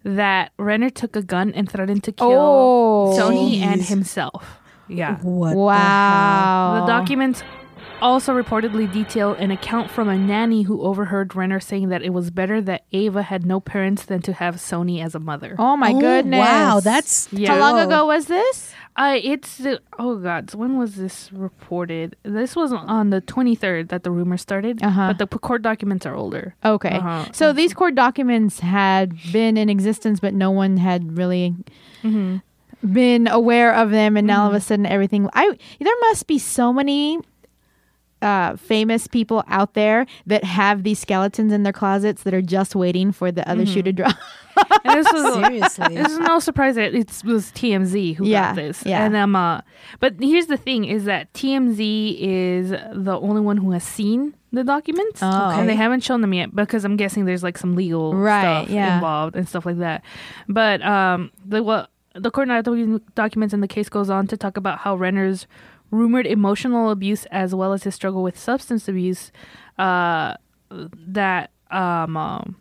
[0.03, 3.15] that Renner took a gun and threatened to kill Oh.
[3.17, 4.59] Sonni and himself.
[4.97, 5.17] Yeah.
[5.21, 5.51] What?
[5.51, 6.85] the Wow.
[6.85, 7.43] The documents
[8.01, 12.31] also reportedly detail an account from a nanny who overheard Renner saying that it was
[12.31, 15.55] better that Ava had no parents than to have Sonni as a mother.
[15.57, 15.91] Oh my?
[15.93, 16.39] Oh, goodness!
[16.39, 17.53] Wow, that's Yeah.
[17.53, 18.73] how long ago was this?
[18.95, 22.15] Uh, it's the oh god, so when was this reported?
[22.23, 25.07] This was on the 23rd that the rumor started, Uh-huh.
[25.07, 26.53] but the p- court documents are older.
[26.63, 26.97] Okay.
[26.97, 27.25] Uh-huh.
[27.31, 31.55] So these court documents had been in existence, but no one had really
[32.03, 32.37] Mm-hmm.
[32.91, 35.29] Been aware of them, and now all of a sudden everything.
[35.33, 37.19] I there must be so many
[38.21, 42.73] uh, famous people out there that have these skeletons in their closets that are just
[42.73, 44.15] waiting for the other shoe to drop.
[44.85, 45.95] And this was seriously.
[45.97, 48.85] This is no surprise that it was TMZ who Yeah, got this.
[48.85, 49.03] yeah.
[49.05, 49.59] And um, uh,
[49.99, 54.63] but here's the thing: is that TMZ is the only one who has seen the
[54.63, 55.49] documents, Oh.
[55.49, 58.69] and they haven't shown them yet because I'm guessing there's like some legal Right, stuff
[58.69, 58.95] yeah.
[58.95, 60.03] involved and stuff like that.
[60.47, 62.47] But um, the what the court
[63.15, 65.47] documents in the case goes on to talk about how Renner's
[65.91, 69.31] rumored emotional abuse as well as his struggle with substance abuse,
[69.77, 70.35] uh,
[70.69, 72.17] that um.
[72.17, 72.55] um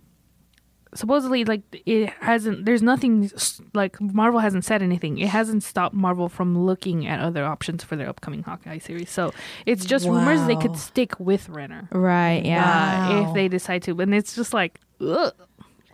[0.94, 3.30] supposedly like it hasn't there's nothing
[3.72, 7.96] like marvel hasn't said anything it hasn't stopped marvel from looking at other options for
[7.96, 9.32] their upcoming hawkeye series so
[9.64, 12.44] it's just rumors they could stick with renner right.
[12.44, 12.60] Yeah.
[12.62, 13.28] uh, Wow.
[13.30, 15.32] if they decide to and it's just like ugh.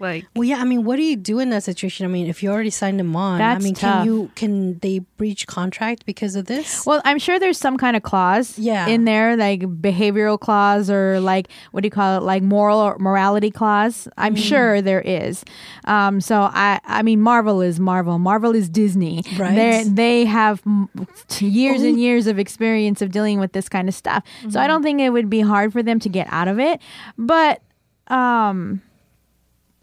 [0.01, 0.59] Like Well, yeah.
[0.59, 2.05] I mean, what do you do in that situation?
[2.07, 4.05] I mean, if you already signed them on, That's I mean, tough.
[4.05, 6.85] can you can they breach contract because of this?
[6.87, 8.87] Well, I'm sure there's some kind of clause Yeah.
[8.87, 12.99] in there, like behavioral clause or like what do you call it, like moral or
[12.99, 14.09] morality clause.
[14.17, 14.39] I'm Mm.
[14.49, 15.45] sure there is.
[15.85, 18.19] Um, so I, I mean, Marvel is Marvel.
[18.19, 19.23] Marvel is Disney.
[19.39, 19.55] Right.
[19.55, 20.63] They they have
[21.41, 24.23] years and years of experience of dealing with this kind of stuff.
[24.51, 26.81] So I don't think it would be hard for them to get out of it.
[27.17, 27.63] But
[28.09, 28.83] um.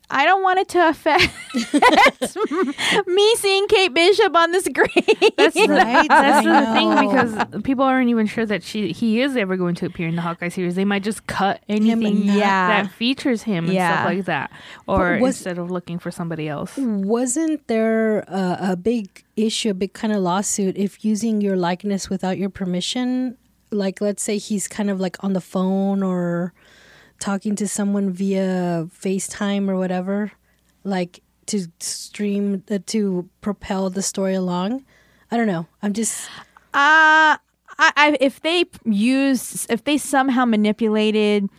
[0.10, 1.32] I don't want it to affect
[3.08, 5.32] me seeing Kate Bishop on the screen.
[5.38, 6.08] that's Right?
[6.08, 9.86] that's the thing because people aren't even sure that she he is ever going to
[9.86, 12.84] appear in the hawkeye series they might just cut and anything Yeah.
[12.84, 13.94] that features him and Yeah.
[13.94, 14.52] stuff like that
[14.88, 19.74] or was- instead of looking for somebody else Wasn't there a, a big issue, a
[19.74, 23.38] big kind of lawsuit if using your likeness without your permission
[23.72, 26.54] like let's say he's kind of like on the phone or
[27.20, 30.32] talking to someone via FaceTime or whatever,
[30.84, 34.84] like to stream uh, to propel the story along.
[35.32, 35.68] I don't know.
[35.82, 36.30] I'm just
[36.74, 37.38] Uh,
[37.78, 41.50] I, I if they use if they somehow manipulated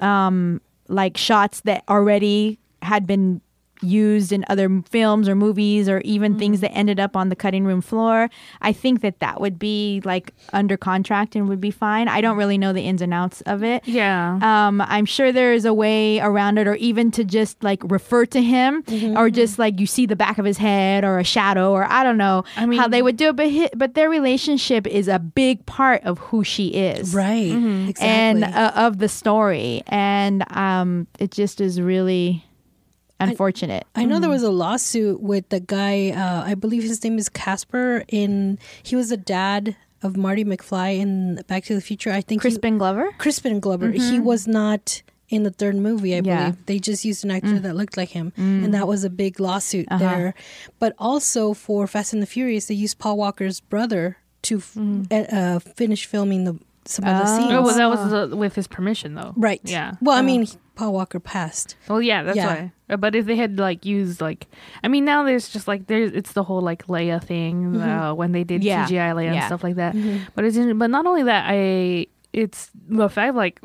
[0.00, 3.40] um like shots that already had been
[3.86, 7.64] used in other films or movies or even things that ended up on the cutting
[7.64, 8.28] room floor
[8.62, 12.36] i think that that would be like under contract and would be fine i don't
[12.36, 14.38] really know the ins and outs of it Yeah.
[14.42, 18.24] um, I'm sure there is a way around it, or even to just like refer
[18.26, 18.82] to him,
[19.16, 22.02] or just like you see the back of his head or a shadow, or I
[22.04, 23.36] don't know I mean- how they would do it.
[23.36, 27.52] But hi, but their relationship is a big part of who she is, right.
[27.52, 27.88] Mm-hmm.
[27.90, 28.08] Exactly.
[28.08, 32.44] and uh, of the story, and um, it just is really
[33.20, 33.86] unfortunate.
[33.94, 36.10] I know there was a lawsuit with the guy.
[36.10, 38.04] Uh, I believe his name is Casper.
[38.08, 42.10] In he was the dad of Marty McFly in Back to the Future.
[42.10, 43.10] I think he- Crispin Glover.
[43.18, 43.90] Crispin Glover.
[43.90, 46.50] He was not in the third movie, I Yeah.
[46.50, 46.66] believe.
[46.66, 49.86] They just used an actor that looked like him, and that was a big lawsuit
[49.98, 50.34] there.
[50.78, 54.76] But also for Fast and the Furious, they used Paul Walker's brother to f-
[55.10, 57.50] uh, uh, finish filming the some of the scenes.
[57.50, 59.32] oh, well, that was uh, with his permission, though.
[59.36, 59.60] right.
[59.64, 59.94] Yeah.
[60.00, 61.74] Well, I mean, Paul Walker passed.
[61.88, 62.46] Well, yeah, that's Yeah.
[62.46, 62.72] why.
[62.88, 64.46] Uh, But if they had like used like,
[64.84, 68.32] I mean, now there's just like there's it's the whole like Leia thing uh, when
[68.32, 68.86] they did Yeah.
[68.86, 69.94] CGI Leia and stuff like that.
[70.34, 73.60] But it's but not only that, I it's the fact like,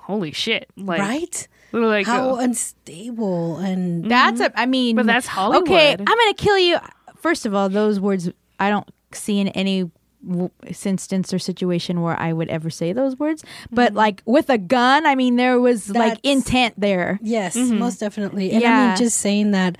[0.00, 1.48] holy shit, like right?
[1.72, 4.50] like How uh, unstable and That's a.
[4.58, 5.68] I mean, But that's Hollywood.
[5.68, 6.78] Okay, I'm gonna kill you.
[7.16, 9.90] First of all, those words I don't see in any
[10.26, 10.50] w-
[10.84, 13.44] instance or situation where I would ever say those words.
[13.70, 17.18] But like with a gun, I mean, there was like intent there.
[17.22, 18.50] Yes, most definitely.
[18.52, 18.86] And I Yeah.
[18.88, 19.76] mean, just saying that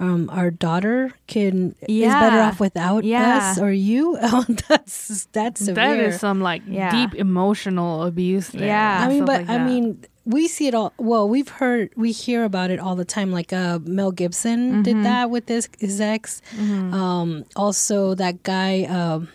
[0.00, 3.38] um, our daughter can is better off without Yeah.
[3.50, 4.16] us or you.
[4.22, 5.74] Oh, that's that's severe.
[5.74, 6.92] that is some like Yeah.
[6.92, 8.48] deep emotional abuse.
[8.50, 9.02] There Yeah.
[9.04, 10.92] I mean, but like I mean, we see it all.
[10.98, 13.32] Well, we've heard, we hear about it all the time.
[13.32, 14.82] Like uh, Mel Gibson Mm-hmm.
[14.82, 16.42] did that with his, his ex.
[16.60, 18.84] Um, also, that guy.
[18.84, 19.28] Um,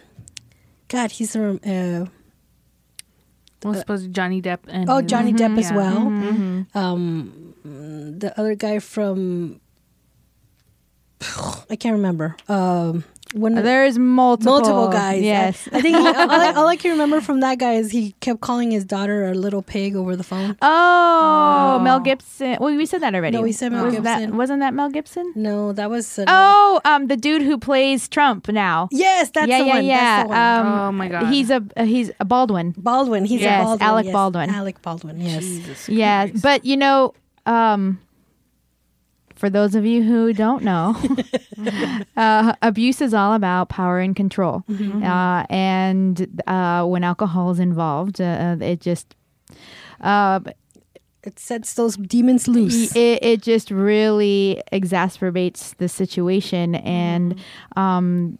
[0.93, 1.53] God, he's a.
[1.53, 2.05] Uh,
[3.63, 5.75] well, suppose Johnny Depp and oh, his- Johnny Depp as yeah.
[5.75, 5.97] well.
[6.75, 9.59] Um, the other guy from.
[11.67, 12.35] I can't remember.
[12.47, 15.21] Um, when There's multiple multiple guys.
[15.21, 15.67] Yes.
[15.71, 18.13] I, I think he, all, I, all I can remember from that guy is he
[18.19, 20.57] kept calling his daughter a little pig over the phone.
[20.61, 21.79] Oh, Oh.
[21.79, 22.57] Mel Gibson.
[22.59, 23.37] Well, we said that already.
[23.37, 24.03] No, we said Mel Was Gibson.
[24.31, 25.31] That, wasn't that Mel Gibson?
[25.35, 26.19] No, that was.
[26.19, 28.87] Uh, Oh, um, the dude who plays Trump now.
[28.91, 29.85] yes, that's yeah, the yeah, one.
[29.85, 30.23] yeah.
[30.23, 30.67] That's the one.
[30.67, 31.33] Um, Oh my God.
[31.33, 32.73] He's a he's a Baldwin.
[32.77, 33.25] Baldwin.
[33.25, 33.87] He's yes, a Baldwin.
[33.87, 34.13] Alec yes.
[34.13, 34.49] Baldwin.
[34.49, 35.21] Alec Baldwin.
[35.21, 35.43] Yes.
[35.43, 36.43] Jesus Yeah, Christ.
[36.43, 37.13] but you know,
[37.45, 37.99] um,
[39.43, 40.95] for those of you who don't know,
[42.15, 44.63] uh, abuse is all about power and control,
[45.03, 49.15] uh, and uh, when alcohol is involved, uh, it just.
[49.99, 50.39] Uh,
[51.25, 52.95] It sets those demons loose.
[52.95, 57.35] it, it just really exacerbates the situation and
[57.77, 58.37] um,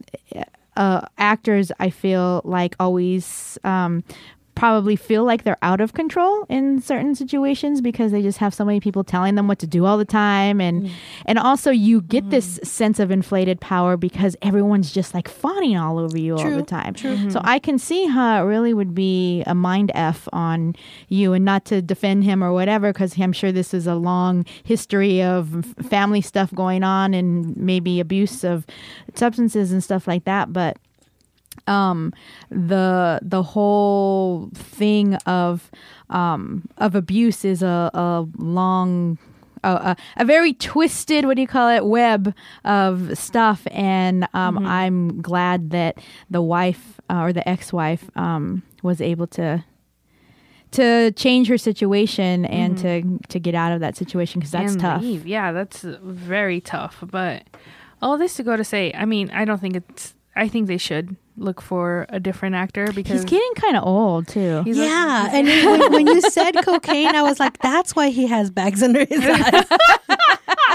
[0.76, 4.04] uh, actors i feel like always um,
[4.56, 8.64] probably feel like they're out of control in certain situations because they just have so
[8.64, 10.62] many people telling them what to do all the time.
[10.62, 10.92] And mm.
[11.26, 12.66] and also you get this mm.
[12.66, 16.94] sense of inflated power because everyone's just like fawning all over you all the time.
[16.94, 17.16] true.
[17.30, 17.48] so mm-hmm.
[17.48, 20.76] i can see how it really would be a mind f on
[21.10, 24.46] you and not to defend him or whatever because i'm sure this is a long
[24.64, 28.66] history of family stuff going on and maybe abuse of
[29.16, 30.54] substances and stuff like that.
[30.54, 30.78] But
[31.68, 32.12] um
[32.50, 35.70] the the whole thing of
[36.10, 39.18] um of abuse is a, a long
[39.64, 42.34] a, a, a very twisted what do you call it web
[42.66, 45.98] of stuff and um i'm glad that
[46.30, 49.64] the wife uh, or the ex-wife um was able to
[50.72, 54.82] to change her situation and to to get out of that situation because that's And
[54.82, 55.26] tough leave.
[55.28, 57.04] Yeah, that's very tough.
[57.10, 57.44] But
[58.02, 60.16] all this to go to say, I mean, I don't think it's.
[60.36, 64.28] I think they should look for a different actor because he's getting kind of old
[64.28, 65.48] too he's a- yeah, and
[65.82, 69.20] when, when you said cocaine, I was like, "That's why he has bags under his
[69.24, 69.66] eyes."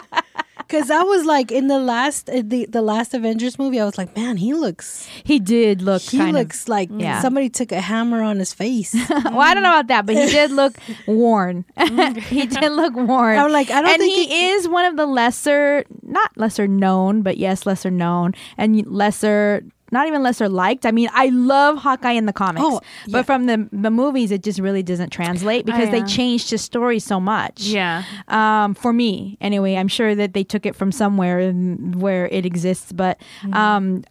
[0.69, 3.97] Because I was like, in the last uh, the the last Avengers movie, I was
[3.97, 7.23] like, "Man, he looks he did look he kind of looks like Yeah.
[7.23, 10.27] somebody took a hammer on his face." well, I don't know about that, but he
[10.39, 10.77] did look
[11.07, 11.65] worn.
[12.29, 13.39] he did look worn.
[13.39, 17.39] I'm like, I don't and he- is one of the lesser, not lesser known, but
[17.39, 19.65] yes, lesser known and lesser.
[19.91, 20.85] Not even lesser liked.
[20.87, 23.13] I mean, I love Hawkeye in the comics, Oh, yeah.
[23.13, 26.07] but from the the movies, it just really doesn't translate because they yeah.
[26.07, 27.63] changed his story so much.
[27.63, 28.03] yeah.
[28.29, 32.93] Um, for me, anyway, I'm sure that they took it from somewhere where it exists,
[32.93, 33.55] but Mm-hmm.
[33.55, 34.05] um,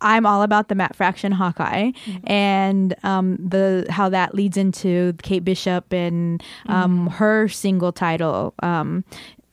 [0.00, 1.90] I'm all about the Matt Fraction Hawkeye
[2.22, 8.54] and um, the how that leads into Kate Bishop and um, her single title.
[8.62, 9.04] Um,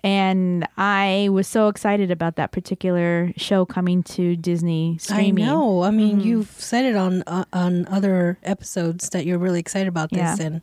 [0.03, 5.45] and I was so excited about that particular show coming to Disney streaming.
[5.45, 5.83] I know.
[5.83, 10.09] I mean, you've said it on uh, on other episodes that you're really excited about
[10.09, 10.45] this, Yeah.
[10.45, 10.61] and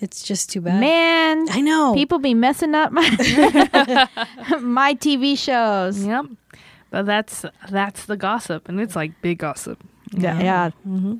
[0.00, 0.80] it's just too bad.
[0.80, 1.94] Man, I know.
[1.94, 3.08] people be messing up my
[4.60, 6.04] my TV shows.
[6.04, 6.24] Yep.
[6.90, 9.82] But that's that's the gossip, and it's like big gossip.
[10.12, 10.70] Yeah, yeah.
[10.86, 11.16] Mm-hmm.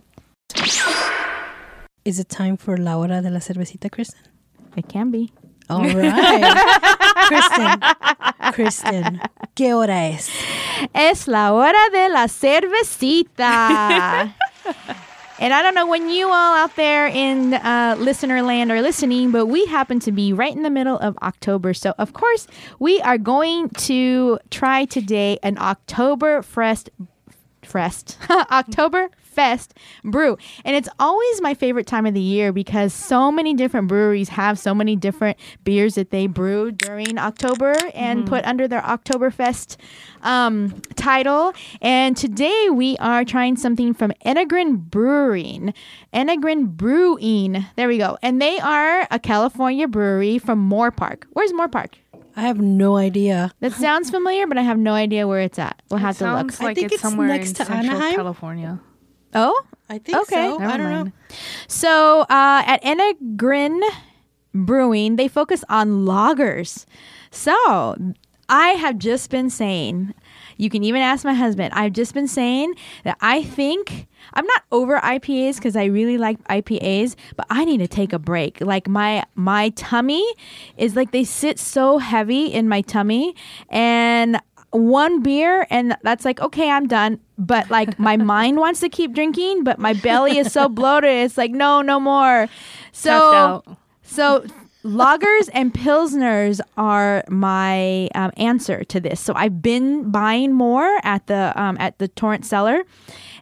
[2.04, 4.20] Is it time for la hora de la cervecita, Kristen?
[4.76, 5.33] It can be.
[5.70, 7.81] All right, Kristen.
[8.53, 9.20] Kristen,
[9.57, 10.31] ¿qué hora es?
[10.94, 14.33] Es la hora de la cervecita.
[15.40, 19.31] and I don't know when you all out there in uh, listener land are listening,
[19.31, 21.72] but we happen to be right in the middle of October.
[21.72, 22.46] So, of course,
[22.79, 26.90] we are going to try today an October Fest.
[27.62, 28.18] Fest.
[28.31, 30.38] October Fest brew.
[30.64, 34.59] And it's always my favorite time of the year because so many different breweries have
[34.59, 39.77] so many different beers that they brew during October and put under their Oktoberfest
[40.23, 41.53] um, title.
[41.83, 45.75] And today we are trying something from Enegren Brewing.
[46.12, 47.66] Enegren Brewing.
[47.77, 48.16] There we go.
[48.23, 51.25] And they are a California brewery from Moorpark.
[51.33, 51.94] Where's Moorpark?
[52.37, 53.53] I have no idea.
[53.61, 55.81] That sounds familiar, but I have no idea where it's at.
[55.88, 56.51] We'll have it to look.
[56.51, 58.14] sounds like think it's, it's somewhere next in to Central Anaheim.
[58.16, 58.81] California.
[59.35, 60.49] Oh, I think Okay.
[60.51, 60.59] so.
[60.59, 61.12] Never I don't know.
[61.68, 63.81] So uh, at Enegren
[64.55, 66.87] Brewing, they focus on lagers.
[67.31, 67.97] So
[68.49, 70.14] I have just been saying,
[70.57, 71.75] you can even ask my husband.
[71.75, 76.42] I've just been saying that I think I'm not over IPAs because I really like
[76.44, 78.61] IPAs, but I need to take a break.
[78.61, 80.25] Like my my tummy
[80.77, 83.35] is like they sit so heavy in my tummy,
[83.68, 84.38] and
[84.74, 87.20] one beer and that's like okay i'm done.
[87.38, 91.38] But like my mind wants to keep drinking but my belly is so bloated it's
[91.38, 92.48] like no no more.
[92.92, 93.62] So
[94.02, 94.44] so
[94.84, 99.20] lagers and pilsners are my um, answer to this.
[99.20, 102.84] So i've been buying more at the um, at the Torrance cellar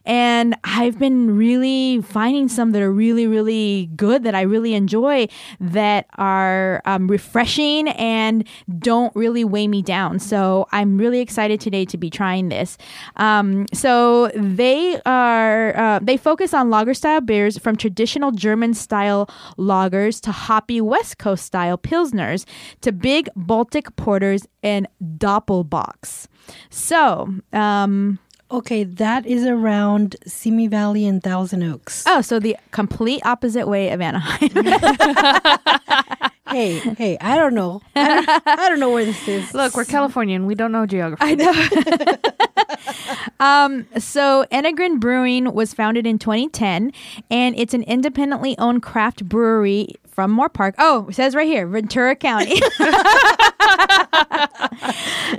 [0.05, 5.27] and I've been really finding some that are really, really good that I really enjoy
[5.59, 8.47] that are um, refreshing and
[8.79, 10.19] don't really weigh me down.
[10.19, 12.77] So I'm really excited today to be trying this.
[13.15, 19.29] Um, so they are uh, they focus on lager style beers from traditional German style
[19.57, 22.45] lagers to hoppy West Coast style pilsners
[22.81, 24.87] to big Baltic porters and
[25.17, 26.27] doppelbocks.
[26.69, 27.33] So.
[27.53, 28.19] Um,
[28.51, 32.03] Okay, that is around Simi Valley and Thousand Oaks.
[32.05, 34.49] Oh, so the complete opposite way of Anaheim.
[36.49, 37.81] Hey, hey, I don't know.
[37.95, 39.53] I don't, I don't know where this is.
[39.55, 40.45] Look, we're Californian.
[40.45, 41.23] We don't know geography.
[41.23, 41.53] I know.
[43.45, 46.91] um, so Enegren Brewing was founded in 2010,
[47.31, 50.75] and it's an independently owned craft brewery from Moorpark.
[50.77, 52.61] Oh, it says right here, Ventura County.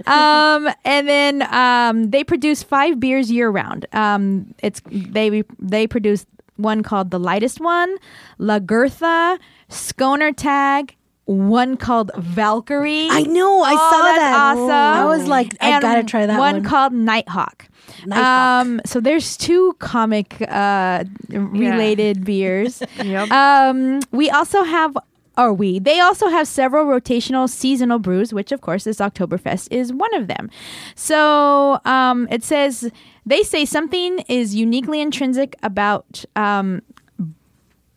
[0.06, 3.84] um, and then um, they produce five beers year round.
[3.92, 6.24] Um, it's they they produce
[6.56, 7.96] one called the lightest one,
[8.38, 9.38] La Gertha,
[9.74, 10.96] Schoner Tag.
[11.26, 13.08] One called Valkyrie.
[13.10, 13.62] I know.
[13.62, 14.36] I Oh, saw that's that.
[14.36, 14.70] awesome.
[14.70, 16.56] I was like, I And gotta try that one.
[16.56, 17.66] One called Nighthawk.
[18.04, 18.26] Nighthawk.
[18.66, 22.82] Um, so there's two comic uh, related beers.
[23.02, 23.30] Yep.
[23.30, 24.98] Um, we also have,
[25.38, 29.94] or we, they also have several rotational seasonal brews, which of course this Oktoberfest is
[29.94, 30.50] one of them.
[30.94, 32.90] So um, it says,
[33.24, 36.82] they say something is uniquely intrinsic about um,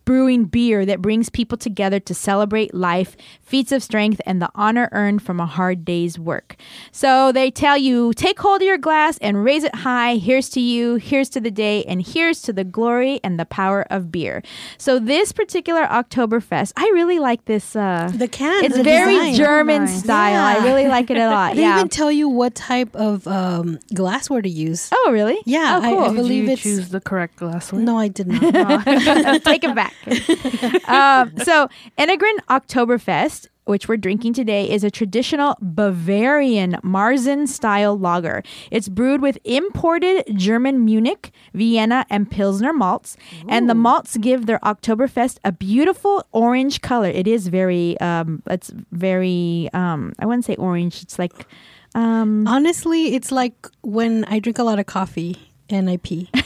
[0.08, 4.88] brewing beer that brings people together to celebrate life, feats of strength, and the honor
[4.92, 6.56] earned from a hard day's work.
[6.92, 10.16] So they tell you take hold of your glass and raise it high.
[10.16, 13.82] Here's to you, here's to the day, and here's to the glory and the power
[13.90, 14.42] of beer.
[14.78, 17.76] So this particular Oktoberfest, I really like this.
[17.76, 18.64] Uh, the can.
[18.64, 19.34] it's the very design.
[19.34, 20.04] German Nice.
[20.04, 20.32] style.
[20.32, 20.60] Yeah.
[20.62, 21.54] I really like it a lot.
[21.58, 21.76] They yeah.
[21.76, 24.88] even tell you what type of um, glassware to use.
[24.94, 25.36] oh, really?
[25.44, 25.98] Yeah, Oh, I- cool.
[26.04, 27.82] I Did believe you it's- choose the correct glassware?
[27.82, 28.84] No, I did not.
[29.44, 29.92] Take it back.
[30.88, 38.42] um, so, Enegren Oktoberfest, which we're drinking today, is a traditional Bavarian Marzen style lager.
[38.70, 43.16] It's brewed with imported German Munich, Vienna, and Pilsner malts.
[43.48, 47.08] And the malts give their Oktoberfest a beautiful orange color.
[47.08, 51.46] It is very, um, it's very, um, I wouldn't say orange, it's like,
[51.94, 55.36] um, Honestly, it's like when I drink a lot of coffee
[55.68, 56.30] and I pee.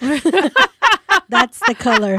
[1.28, 2.18] That's the color.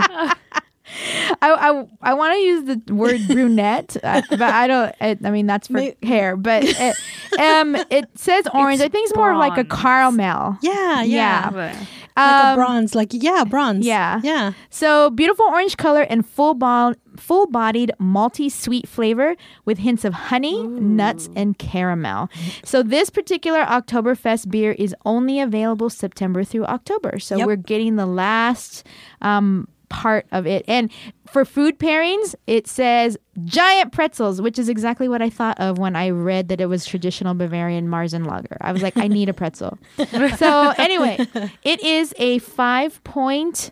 [1.41, 4.95] I I, I want to use the word brunette, uh, but I don't.
[5.01, 6.35] I, I mean, that's for May- hair.
[6.37, 6.95] But it,
[7.39, 8.81] um, it says orange.
[8.81, 10.57] I think it's more of like a caramel.
[10.61, 11.03] Yeah, yeah.
[11.03, 11.49] Yeah.
[11.51, 11.75] But-
[12.17, 13.85] Like a Um, bronze, like yeah, bronze.
[13.85, 14.19] yeah.
[14.23, 14.53] yeah.
[14.71, 19.35] So beautiful orange color and full bo- full bodied malty sweet flavor
[19.65, 22.29] with hints of honey, nuts, and caramel.
[22.63, 27.19] So this particular Oktoberfest beer is only available September through October.
[27.19, 27.45] So Yep.
[27.47, 28.83] we're getting the last
[29.21, 30.65] um, part of it.
[30.67, 30.91] And
[31.27, 35.95] for food pairings, it says giant pretzels, which is exactly what I thought of when
[35.95, 38.57] I read that it was traditional Bavarian Marzen lager.
[38.61, 39.77] I was like, I need a pretzel.
[40.37, 41.17] so anyway,
[41.63, 43.71] it is a 5.5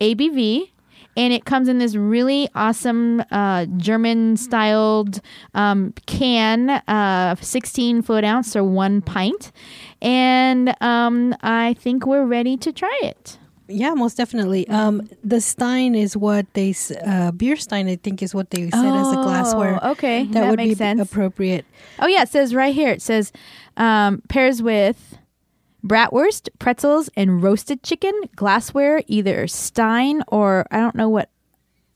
[0.00, 0.68] ABV.
[1.14, 5.20] And it comes in this really awesome uh, German styled
[5.52, 9.52] um, can, uh, 16 fluid ounce or one pint.
[10.00, 13.36] And um, I think we're ready to try it.
[13.72, 14.68] Yeah, most definitely.
[14.68, 16.74] Um, the Stein is what they
[17.06, 17.88] uh, beer Stein.
[17.88, 19.78] I think is what they said as a glassware.
[19.82, 20.24] Oh, okay.
[20.24, 21.00] That, That, would be sense.
[21.00, 21.64] appropriate.
[21.98, 22.90] Oh yeah, it says right here.
[22.90, 23.32] It says
[23.76, 25.18] um, pairs with
[25.84, 28.12] bratwurst, pretzels, and roasted chicken.
[28.36, 31.28] Glassware, either Stein or I don't know what.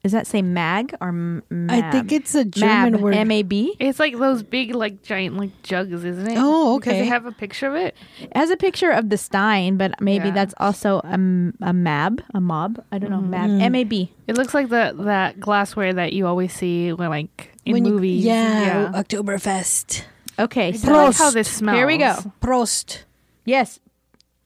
[0.07, 1.93] Does that say mag or m- I mab?
[1.93, 3.15] think it's a German mab, word.
[3.17, 3.75] M A B.
[3.81, 6.37] It's like those big, like giant, like jugs, isn't it?
[6.39, 7.01] Oh, Because okay.
[7.01, 7.97] they have a picture of it.
[8.21, 10.35] It has a picture of the Stein, but maybe Yeah.
[10.35, 12.79] that's also a, m- a mab, a mob.
[12.93, 13.61] I don't know, mab, Mm.
[13.63, 14.13] M A B.
[14.29, 17.95] It looks like the that glassware that you always see when, like in When you-
[17.95, 18.25] movies.
[18.25, 20.05] yeah, Oktoberfest.
[20.39, 21.79] Okay, I so like how this smells.
[21.79, 22.15] Here we go.
[22.41, 23.03] Prost.
[23.45, 23.81] yes,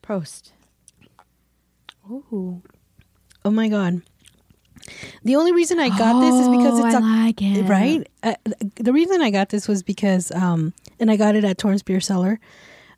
[0.02, 0.52] Prost.
[2.10, 2.62] Ooh.
[3.44, 4.00] Oh my god.
[5.24, 7.62] The only reason I got this is because Oh, it's I a like it.
[7.64, 8.06] right.
[8.22, 8.34] Uh,
[8.76, 12.00] the reason I got this was because, um, and I got it at Torrance Beer
[12.00, 12.40] Cellar,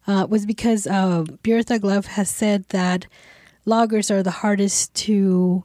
[0.06, 3.06] uh, was because uh, Beer Thug Love has said that
[3.66, 5.62] lagers are the hardest to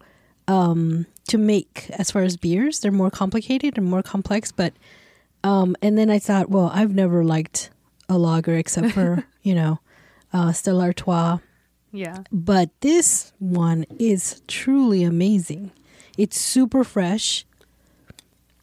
[0.48, 2.80] um, to make as far as beers.
[2.80, 4.52] They're more complicated and more complex.
[4.52, 4.74] But
[5.44, 7.70] um, and then I thought, well, I've never liked
[8.10, 9.80] a lager except for you know
[10.34, 11.40] uh, Stella Artois
[11.92, 12.20] Yeah.
[12.32, 15.72] but this one is truly amazing.
[16.18, 17.46] It's super fresh,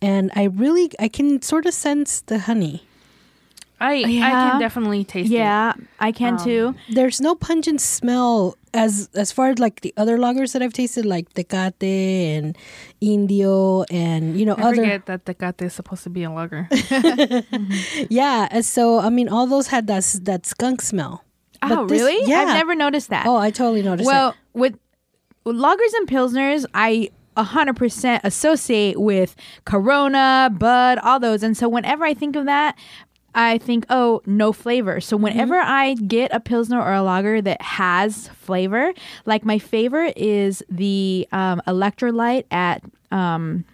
[0.03, 2.83] and I really I can sort of sense the honey.
[3.81, 5.35] I I can definitely taste it.
[5.35, 6.75] Yeah, I can Um, too.
[6.91, 11.05] There's no pungent smell as as far as like the other lagers that I've tasted,
[11.05, 12.57] like Tecate and
[13.01, 16.69] Indio, and you know I other forget that Tecate is supposed to be a lager.
[18.09, 18.49] yeah.
[18.51, 21.25] and So I mean, all those had that that skunk smell.
[21.63, 22.29] Oh, this- really?
[22.29, 22.41] Yeah.
[22.41, 23.27] I've never noticed that.
[23.27, 24.07] Oh, I totally noticed.
[24.07, 24.37] well, it.
[24.55, 24.79] with,
[25.45, 31.43] with lagers and pilsners, I 100% associate with Corona, Bud, all those.
[31.43, 32.77] And so whenever I think of that,
[33.35, 35.01] I think, oh, no flavor.
[35.01, 38.93] So whenever I get a pilsner or a lager that has flavor,
[39.27, 43.65] like my favorite is the um, electrolyte at um,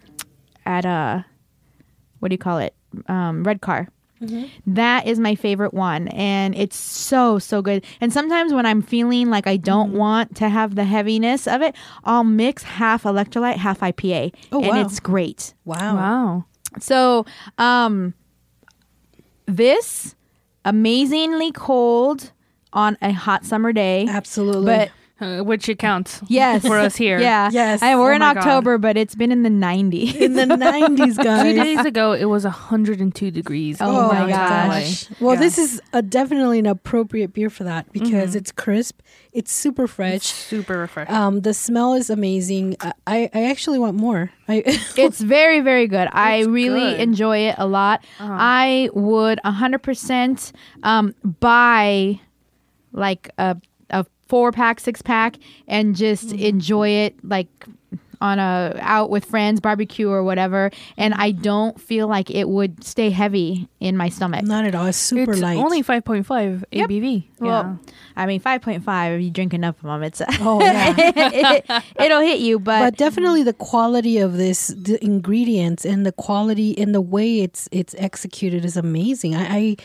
[0.65, 1.21] at uh,
[2.19, 2.73] what do you call it?
[3.07, 3.87] Um, Red Car.
[4.67, 7.83] That is my favorite one, and it's so so good.
[7.99, 9.97] And sometimes when I'm feeling like I don't Mm-hmm.
[9.97, 14.75] want to have the heaviness of it, I'll mix half electrolyte, half IPA, Oh, and
[14.75, 14.81] wow.
[14.81, 15.53] it's great.
[15.65, 15.95] wow.
[15.95, 16.45] wow.
[16.79, 17.25] So,
[17.57, 18.13] um,
[19.45, 20.15] this
[20.63, 22.31] amazingly cold
[22.73, 24.65] on a hot summer day, absolutely.
[24.65, 24.91] but
[25.21, 26.19] Uh, which it counts.
[26.27, 27.19] yes, For us here.
[27.19, 27.83] yeah, Yes.
[27.83, 28.37] I, we're Oh in my God.
[28.39, 30.15] October, but it's been in the 90s.
[30.15, 31.43] in the nineties, guys.
[31.43, 33.77] Two days ago, it was 102 degrees.
[33.79, 35.09] Oh in my downtown gosh.
[35.11, 35.15] LA.
[35.19, 35.39] Well, Yeah.
[35.41, 38.37] this is a, definitely an appropriate beer for that because Mm-hmm.
[38.39, 38.99] it's crisp,
[39.31, 40.23] it's super fresh.
[40.23, 41.13] super refreshing.
[41.13, 42.75] Um, the smell is amazing.
[42.81, 44.31] I, I, I actually want more.
[44.47, 44.63] I
[44.97, 46.99] it's very very good i really good.
[46.99, 48.35] enjoy it a lot Uh-huh.
[48.37, 50.51] i would 100%
[50.83, 52.19] um, buy
[52.91, 53.57] like a, a
[54.31, 55.35] four pack six pack
[55.67, 56.45] and just Mm-hmm.
[56.51, 57.49] enjoy it like
[58.21, 62.83] on a out with friends barbecue or whatever and i don't feel like it would
[62.83, 64.85] stay heavy in my stomach not at all.
[64.85, 65.57] It's super it's light.
[65.57, 66.89] only 5.5 Yep.
[66.89, 67.23] ABV.
[67.39, 67.79] well
[68.15, 70.93] i mean 5.5 if you drink enough of them it's oh yeah.
[71.99, 76.11] it, will hit you but, but definitely the quality of this, the ingredients and the
[76.11, 79.35] quality and the way it's it's executed is amazing.
[79.35, 79.45] I.
[79.61, 79.77] I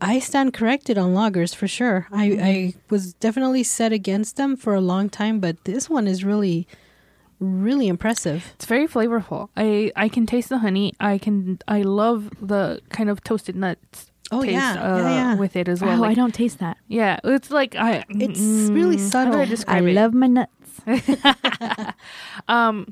[0.00, 2.06] I stand corrected on lagers for sure.
[2.12, 6.24] I, I was definitely set against them for a long time, but this one is
[6.24, 6.66] really,
[7.38, 8.52] really impressive.
[8.54, 9.48] It's very flavorful.
[9.56, 10.92] I I can taste the honey.
[11.00, 15.34] I can I love the kind of toasted nuts Oh taste yeah, uh, yeah, yeah.
[15.34, 16.04] with it as well.
[16.04, 19.58] oh, i don't taste that yeah, it's like I It's mm, really how do subtle.
[19.66, 19.92] I i it?
[19.94, 20.70] love my nuts
[22.48, 22.86] Um,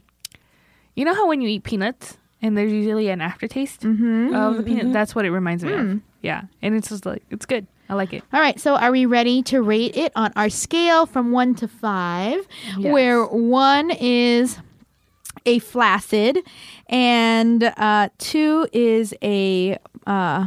[0.97, 4.34] you know how when you eat peanuts and there's usually an aftertaste mm-hmm.
[4.34, 4.93] of the peanut.
[4.93, 5.97] That's what it reminds me Mm.
[5.97, 6.01] of.
[6.22, 7.66] Yeah, and it's just like it's good.
[7.89, 8.22] I like it.
[8.32, 11.68] All right, so are we ready to rate it on our scale from one to
[11.68, 12.93] five, Yes.
[12.93, 14.59] where one is
[15.47, 16.39] a flaccid,
[16.89, 20.47] and uh, two is a uh,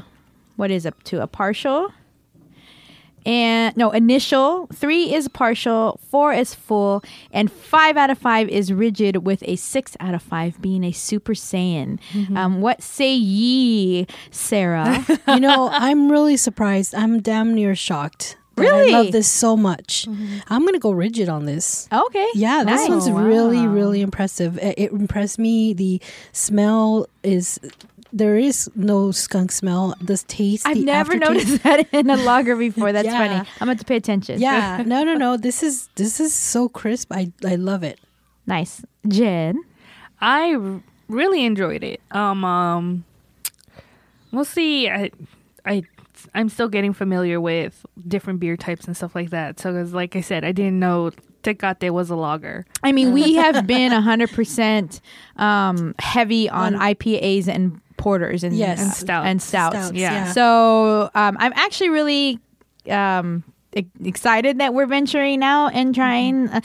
[0.58, 1.92] what is up to a partial.
[3.26, 4.68] And no, initial.
[4.74, 6.00] Three is partial.
[6.10, 7.04] Four is full.
[7.32, 10.92] And five out of five is rigid, with a six out of five being a
[10.92, 12.00] super saiyan.
[12.36, 15.06] Um, what say ye, Sarah?
[15.28, 16.94] You know, I'm really surprised.
[16.96, 18.38] I'm damn near shocked.
[18.58, 18.94] Really?
[18.94, 20.06] I love this so much.
[20.50, 21.88] I'm going to go rigid on this.
[21.92, 22.28] okay.
[22.36, 22.90] Yeah, this Nice.
[22.90, 24.58] one's Oh, really, really impressive.
[24.60, 25.74] It, it impressed me.
[25.74, 26.02] The
[26.34, 27.60] smell is
[28.14, 29.96] there is no skunk smell.
[30.02, 30.68] The taste.
[30.68, 32.92] I've the never aftertaste- noticed that in a lager before.
[32.92, 33.18] That's Yeah.
[33.18, 33.50] funny.
[33.60, 34.40] I'm going to pay attention.
[34.42, 35.38] Yeah, no, no, no.
[35.38, 37.12] This is this is so crisp.
[37.12, 38.00] I I love it.
[38.48, 38.84] Nice.
[39.08, 39.64] Jen.
[40.20, 42.00] I r- really enjoyed it.
[42.12, 43.06] Um, um,
[44.32, 44.90] we'll see.
[44.90, 45.12] I,
[45.66, 45.84] I,
[46.36, 49.60] I'm still getting familiar with different beer types and stuff like that.
[49.60, 51.12] So, 'cause like I said, I didn't know
[51.44, 52.66] Tecate was a lager.
[52.84, 55.02] I mean, we have been 100%
[55.38, 58.82] um, heavy on IPAs and porters and, Yes.
[58.82, 59.26] and, stouts.
[59.28, 59.76] and stouts.
[59.78, 60.14] Stouts, yeah.
[60.26, 60.32] yeah.
[60.34, 62.40] So um, I'm actually really
[62.90, 63.44] um,
[63.76, 66.50] e- excited that we're venturing out and trying.
[66.50, 66.62] Uh,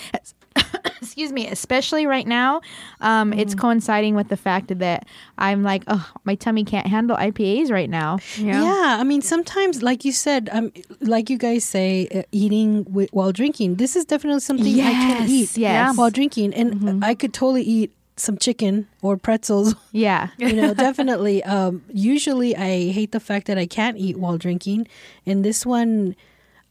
[1.02, 2.60] excuse me, especially right now.
[3.00, 5.06] Um, It's coinciding with the fact that
[5.36, 8.18] I'm like, oh, my tummy can't handle IPAs right now.
[8.38, 8.96] Yeah.
[8.98, 13.32] I mean, sometimes, like you said, um, like you guys say, uh, eating wi- while
[13.32, 13.76] drinking.
[13.76, 15.96] This is definitely something I can Yes, eat yes.
[15.96, 19.74] while drinking, and I could totally eat some chicken or pretzels.
[19.92, 20.28] Yeah.
[20.38, 21.42] you know, definitely.
[21.44, 24.88] Um, usually, I hate the fact that I can't eat while drinking,
[25.24, 26.14] and this one,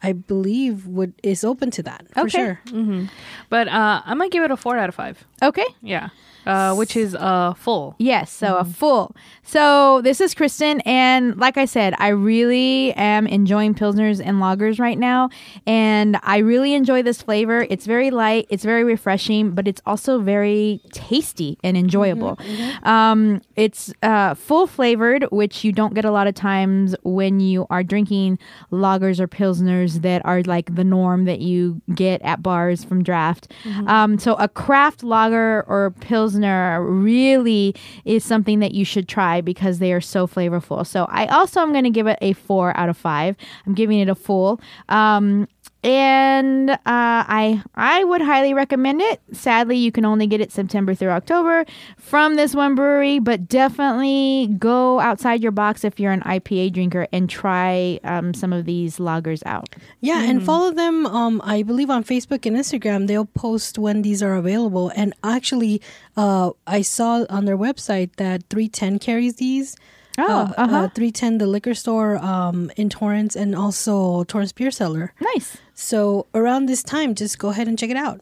[0.04, 2.30] I believe, would is open to that for Okay.
[2.38, 2.60] sure.
[2.70, 3.06] hmm
[3.50, 5.24] But uh, I'm gonna give it a four out of five.
[5.42, 5.66] Okay.
[5.82, 6.10] Yeah,
[6.46, 7.96] uh, which is uh full.
[7.98, 9.16] Yes, so a full.
[9.44, 14.80] So this is Kristen, and like I said, I really am enjoying pilsners and lagers
[14.80, 15.30] right now,
[15.66, 17.66] and I really enjoy this flavor.
[17.70, 22.40] It's very light, it's very refreshing, but it's also very tasty and enjoyable.
[22.84, 27.68] Um, it's uh, full flavored, which you don't get a lot of times when you
[27.70, 28.40] are drinking
[28.72, 33.52] lagers or pilsners that are like the norm that you get at bars from draft.
[33.88, 36.35] Um, so a craft lager or pilsner
[36.82, 37.76] really
[38.06, 40.86] is something that you should try because they are so flavorful.
[40.86, 43.36] So I also am going to give it a four out of five.
[43.66, 44.60] I'm giving it a full.
[44.90, 45.48] Um,
[45.86, 49.22] and uh, I I would highly recommend it.
[49.34, 51.64] Sadly, you can only get it September through October
[51.98, 57.08] from this one brewery, but definitely go outside your box if you're an IPA drinker
[57.14, 59.76] and try um, some of these lagers out.
[60.02, 61.06] Yeah, and follow them.
[61.06, 64.92] Um, I believe on Facebook and Instagram, they'll post when these are available.
[64.96, 65.84] And actually,
[66.18, 69.76] uh, I saw on their website that 310 carries these.
[70.18, 70.78] Oh, uh, uh-huh.
[70.78, 75.14] uh, 310, the liquor store um, in Torrance, and also Torrance Beer Cellar.
[75.20, 75.58] Nice.
[75.76, 78.22] So around this time, just go ahead and check it out.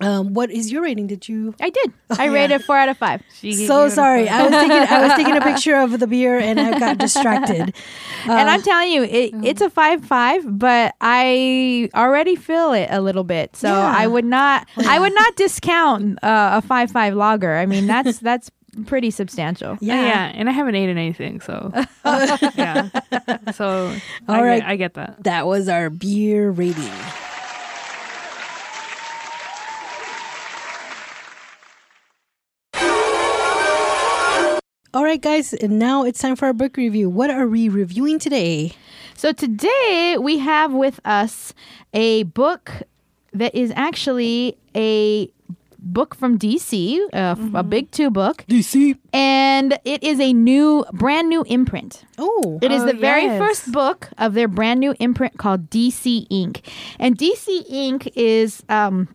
[0.00, 1.06] Um, what is your rating?
[1.06, 1.54] Did you?
[1.60, 1.92] I did.
[2.18, 2.32] I yeah.
[2.32, 3.22] rated four out of five.
[3.38, 4.30] She So sorry.
[4.30, 7.60] I was taking I was taking a picture of the beer and I got distracted.
[8.24, 12.88] and Uh, I'm telling you, it, it's a five five, but I already feel it
[12.90, 13.56] a little bit.
[13.56, 13.94] So Yeah.
[13.94, 17.54] I would not, I would not discount uh, a five five lager.
[17.54, 18.50] I mean, that's that's
[18.86, 19.76] pretty substantial.
[19.82, 20.02] Yeah.
[20.02, 21.72] yeah, and I haven't eaten anything, so
[22.54, 22.88] yeah.
[23.60, 23.94] So
[24.26, 24.62] I, All right.
[24.62, 25.22] I get that.
[25.24, 26.90] That was our beer rating.
[34.94, 37.10] All right, guys, and now it's time for our book review.
[37.10, 38.72] What are we reviewing today?
[39.14, 41.52] So today we have with us
[41.92, 42.72] a book
[43.34, 45.30] that is actually a
[45.82, 48.96] book from DC, uh, a big two book, DC.
[49.12, 52.04] and it is a new, brand new imprint.
[52.18, 53.38] Oh, It is Oh, the very yes.
[53.40, 56.62] first book of their brand new imprint called DC Ink.
[56.98, 58.12] And DC Ink.
[58.16, 59.08] is um,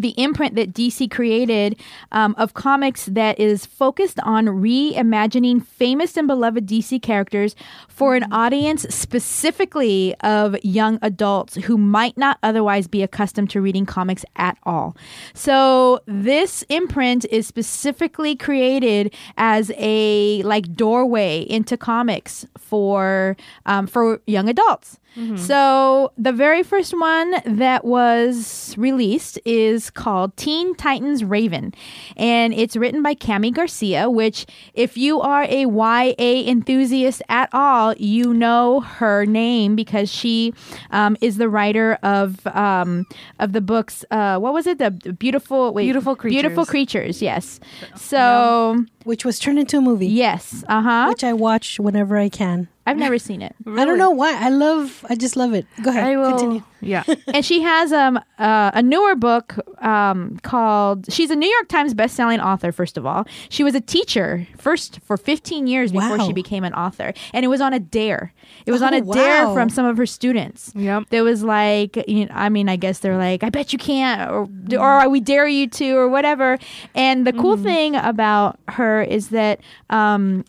[0.00, 1.78] the imprint that DC created
[2.12, 7.54] um, of comics that is focused on reimagining famous and beloved DC characters
[7.88, 13.86] for an audience specifically of young adults who might not otherwise be accustomed to reading
[13.86, 14.96] comics at all.
[15.34, 23.36] So this imprint is specifically created as a like doorway into comics for
[23.66, 24.98] um, for young adults.
[25.36, 31.74] So the very first one that was released is called Teen Titans Raven,
[32.16, 34.08] and it's written by Kami Garcia.
[34.08, 36.14] Which, if you are a YA
[36.48, 40.54] enthusiast at all, you know her name because she
[40.92, 43.04] um, is the writer of um,
[43.40, 44.04] of the books.
[44.12, 44.78] Uh, what was it?
[44.78, 47.18] The beautiful, wait, Beautiful beautiful Creatures.
[47.18, 47.22] creatures.
[47.22, 47.58] Yes.
[47.96, 51.06] So which was turned into a movie, yes, uh huh.
[51.08, 52.68] which I watch whenever I can.
[52.88, 53.54] I've never seen it.
[53.66, 54.34] I don't know why.
[54.38, 55.04] I love.
[55.08, 55.66] I just love it.
[55.82, 56.04] Go ahead.
[56.04, 56.30] I will.
[56.30, 56.62] Continue.
[56.80, 57.04] Yeah.
[57.34, 61.92] and she has um uh, a newer book um called she's a New York Times
[61.94, 63.26] best-selling author first of all.
[63.48, 66.26] She was a teacher first for 15 years before Wow.
[66.26, 67.12] she became an author.
[67.34, 68.32] And it was on a dare.
[68.66, 70.72] It was on Oh, a dare from some of her students.
[70.74, 71.04] Yep.
[71.10, 74.30] There was like, you know, I mean, I guess they're like, I bet you can't,
[74.30, 76.58] or, or we dare you to, or whatever.
[76.94, 79.60] And the cool thing about her is that
[79.90, 80.44] um,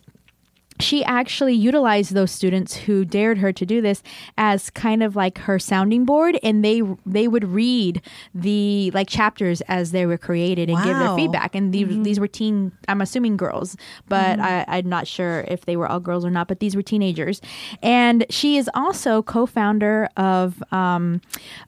[0.80, 4.02] she actually utilized those students who dared her to do this
[4.36, 8.02] as kind of like her sounding board, and they they would read
[8.34, 11.54] the like chapters as they were created and give their feedback.
[11.54, 13.76] And these these were teen, I'm assuming girls,
[14.08, 16.48] but I, I'm not sure if they were all girls or not.
[16.48, 17.40] But these were teenagers,
[17.82, 21.20] and she is also co-founder of um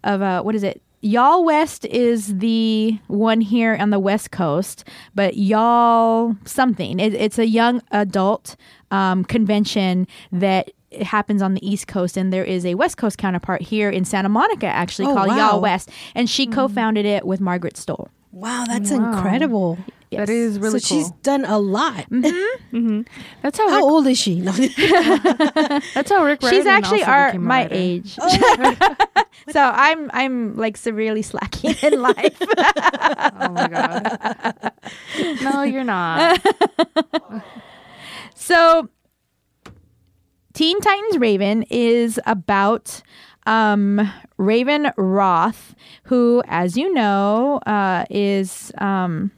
[0.05, 0.83] of uh, what is it?
[1.03, 4.85] YALLWEST is the one here on the West Coast,
[5.17, 7.01] but Y'all something.
[7.01, 8.55] It, it's a young adult
[8.93, 10.71] um, convention that
[11.01, 14.29] happens on the East Coast, and there is a West Coast counterpart here in Santa
[14.29, 15.59] Monica, actually Oh, called wow.
[15.61, 16.55] YALLWEST, and she mm-hmm.
[16.55, 18.09] co-founded it with Margaret Stohl.
[18.31, 19.13] Wow, that's Wow.
[19.13, 19.79] incredible.
[20.11, 20.99] That is really so cool.
[21.03, 22.09] she's done a lot.
[22.11, 22.29] Mm-hmm.
[22.77, 23.03] Mm-hmm.
[23.43, 24.41] That's how How Rick, old is she?
[24.41, 24.51] No.
[25.95, 27.75] that's how Rick She's Riordan actually our my writer.
[27.75, 28.77] age, oh,
[29.51, 32.39] so I'm I'm like severely slacking in life.
[32.41, 34.73] Oh my god.
[35.43, 36.41] no, you're not.
[38.43, 38.89] So,
[40.53, 43.01] Teen Titans Raven is about
[43.47, 49.31] um, Raven Roth, who, as you know, uh, is um,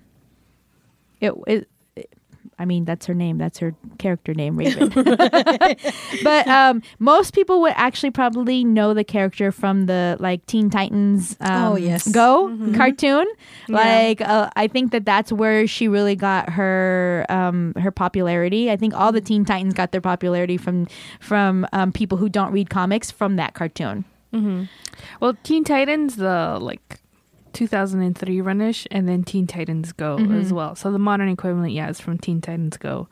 [1.21, 1.69] it, it.
[2.59, 3.39] I mean, that's her name.
[3.39, 4.89] That's her character name, Raven.
[6.23, 11.37] but um, most people would actually probably know the character from the like Teen Titans.
[11.41, 12.07] Um, Oh, yes.
[12.09, 13.27] Go cartoon.
[13.69, 13.77] Yeah.
[13.77, 18.71] Like uh, I think that that's where she really got her um, her popularity.
[18.71, 20.87] I think all the Teen Titans got their popularity from
[21.21, 24.05] from um, people who don't read comics from that cartoon.
[25.21, 26.99] Well, Teen Titans, the like
[27.55, 30.35] 2003 runish, and then Teen Titans Go Mm-hmm.
[30.35, 30.75] as well.
[30.75, 33.09] So the modern equivalent, yeah, is from Teen Titans Go,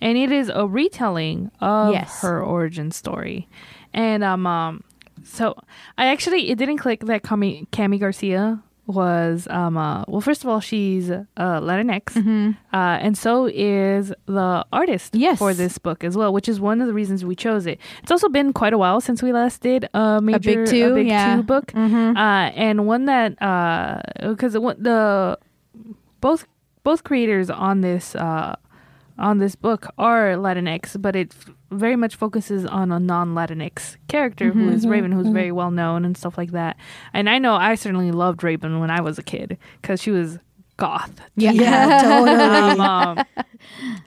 [0.00, 2.20] and it is a retelling of Yes.
[2.22, 3.48] her origin story.
[3.92, 4.84] And um, um,
[5.24, 5.56] so
[5.98, 10.48] I actually it didn't click that Kami, Kami Garcia was um uh, well first of
[10.48, 12.16] all she's uh Latinx
[12.72, 15.22] uh and so is the artist Mm-hmm.
[15.22, 15.38] Yes.
[15.38, 18.10] for this book as well which is one of the reasons we chose it it's
[18.10, 21.36] also been quite a while since we last did a major two, big yeah.
[21.36, 22.16] two book Mm-hmm.
[22.16, 25.38] uh, and one that uh, because wa- the
[26.20, 26.46] both
[26.84, 28.54] both creators on this uh,
[29.18, 31.34] on this book are Latinx, but it
[31.70, 36.16] very much focuses on a non-Latinx character who is Raven, who's very well known and
[36.16, 36.76] stuff like that.
[37.12, 40.38] And I know I certainly loved Raven when I was a kid because she was
[40.76, 41.20] goth.
[41.36, 41.50] Yeah.
[41.52, 42.30] yeah, totally.
[42.32, 43.24] Um, um,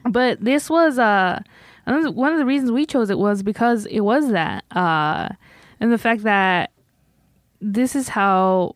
[0.12, 1.40] but this was uh
[1.86, 5.28] one of the reasons we chose it was because it was that uh
[5.80, 6.70] and the fact that
[7.60, 8.74] this is how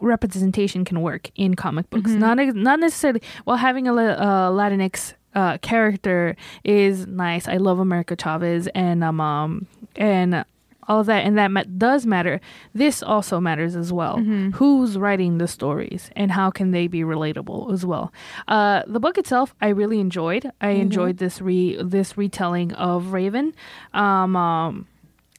[0.00, 4.50] representation can work in comic books not ex- not necessarily well having a la- uh,
[4.50, 7.48] latinx uh, character is nice.
[7.48, 9.66] I love america chavez and um, um
[9.96, 10.44] and
[10.86, 12.40] all of that and that ma- does matter.
[12.74, 14.18] This also matters as well.
[14.52, 18.12] Who's writing the stories and how can they be relatable as well?
[18.48, 20.50] Uh, the book itself i really enjoyed.
[20.60, 23.54] I enjoyed this re this retelling of raven.
[23.92, 24.86] Um, um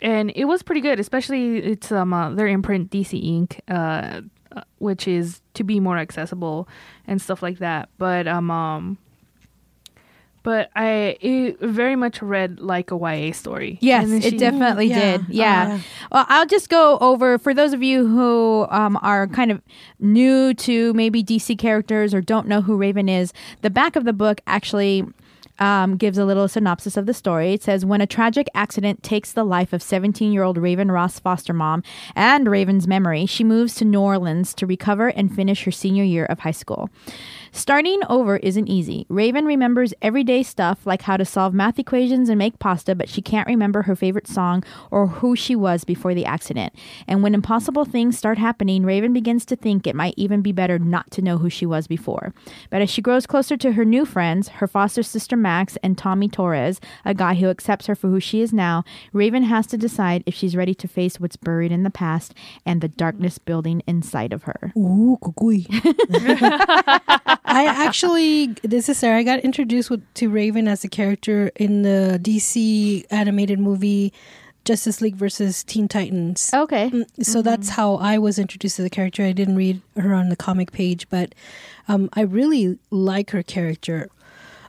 [0.01, 4.19] and it was pretty good especially it's um uh, their imprint dc ink uh
[4.55, 6.67] uh, which is to be more accessible
[7.07, 7.89] and stuff like that.
[7.97, 8.97] But um um
[10.45, 13.77] but I it very much read like a YA story.
[13.81, 15.17] Yes, And it she- definitely Yeah.
[15.17, 15.25] did.
[15.27, 15.67] Yeah.
[15.73, 15.79] Uh,
[16.11, 19.61] well, I'll just go over for those of you who um, are kind of
[19.99, 23.33] new to maybe DC characters or don't know who Raven is.
[23.63, 25.03] The back of the book actually.
[25.57, 27.53] Um, gives a little synopsis of the story.
[27.53, 31.17] It says When a tragic accident takes the life of 17 year old Raven Roth's
[31.17, 31.81] foster mom
[32.13, 36.25] and Raven's memory, she moves to New Orleans to recover and finish her senior year
[36.25, 36.89] of high school.
[37.55, 39.05] Starting over isn't easy.
[39.07, 43.21] Raven remembers everyday stuff like how to solve math equations and make pasta, but she
[43.21, 46.75] can't remember her favorite song or who she was before the accident.
[47.07, 50.77] And when impossible things start happening, Raven begins to think it might even be better
[50.77, 52.33] not to know who she was before.
[52.69, 56.27] But as she grows closer to her new friends, her foster sister Max and Tommy
[56.27, 58.83] Torres, a guy who accepts her for who she is now,
[59.13, 62.33] Raven has to decide if she's ready to face what's buried in the past
[62.65, 64.73] and the darkness building inside of her.
[64.77, 65.17] Ooh.
[67.45, 69.17] I actually, this is Sarah.
[69.19, 74.11] I got introduced with, to Raven as a character in the DC animated movie
[74.65, 76.49] Justice League versus Teen Titans.
[76.53, 76.89] Okay.
[76.89, 79.23] Mm, So that's how I was introduced to the character.
[79.23, 81.35] I didn't read her on the comic page, but
[81.87, 84.09] um, I really like her character.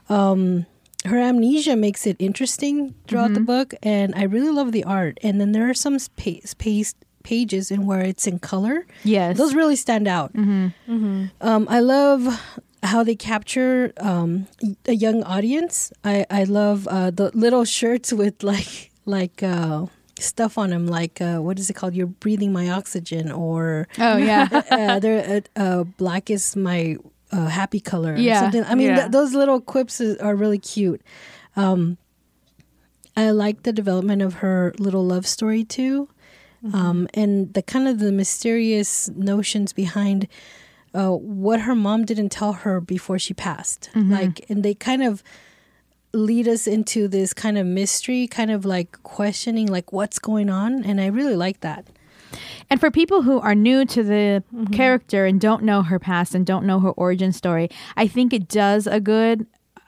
[0.07, 0.67] Um,
[1.05, 5.17] her amnesia makes it interesting throughout the book, and I really love the art.
[5.23, 8.85] And then there are some space, space pages in where it's in color.
[9.03, 9.37] Yes.
[9.37, 10.31] Those really stand out.
[10.35, 12.41] Um, I love
[12.83, 14.47] how they capture um,
[14.85, 15.91] a young audience.
[16.03, 19.85] I, I love uh, the little shirts with like like uh,
[20.19, 21.95] stuff on them, like uh, what is it called?
[21.95, 24.47] You're breathing my oxygen, or oh yeah.
[24.71, 26.97] uh, they're, uh, uh, black is my
[27.31, 28.15] uh, happy color.
[28.15, 28.41] Yeah.
[28.41, 28.63] something.
[28.65, 28.95] I mean, Yeah.
[29.01, 31.01] th- those little quips is, are really cute.
[31.55, 31.97] Um,
[33.15, 36.07] I like the development of her little love story too,
[36.73, 40.27] um, and the kind of the mysterious notions behind
[40.93, 43.89] uh, what her mom didn't tell her before she passed.
[44.11, 45.23] Like, and they kind of
[46.13, 50.83] lead us into this kind of mystery, kind of like questioning, like what's going on,
[50.83, 51.85] and I really like that.
[52.69, 56.45] And for people who are new to the character and don't know her past and
[56.45, 59.45] don't know her origin story, I think it does a good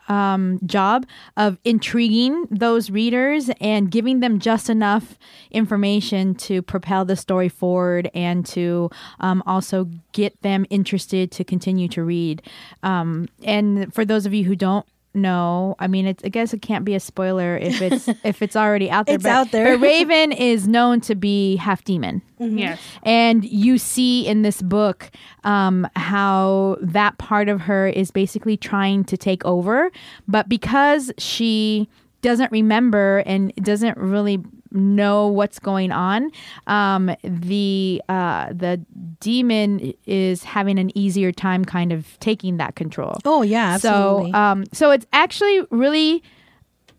[0.10, 1.06] um, job
[1.38, 5.18] of intriguing those readers and giving them just enough
[5.52, 8.90] information to propel the story forward and to
[9.20, 12.42] um, also get them interested to continue to read.
[12.84, 14.86] Um, and for those of you who don't
[15.20, 18.56] know, I mean, it's, I guess it can't be a spoiler if it's if it's
[18.56, 19.16] already out there.
[19.16, 19.78] It's but, out there.
[19.78, 22.22] But Raven is known to be half demon.
[22.40, 22.80] Yes.
[23.04, 25.12] And you see in this book
[25.44, 29.92] um, how that part of her is basically trying to take over.
[30.28, 31.90] But because she
[32.22, 34.40] doesn't remember and doesn't really
[34.72, 36.32] know what's going on,
[36.68, 38.80] um, the uh, the
[39.20, 43.18] demon is having an easier time kind of taking that control.
[43.26, 44.32] Oh yeah, absolutely.
[44.32, 46.24] So, um, so it's actually really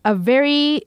[0.04, 0.82] a very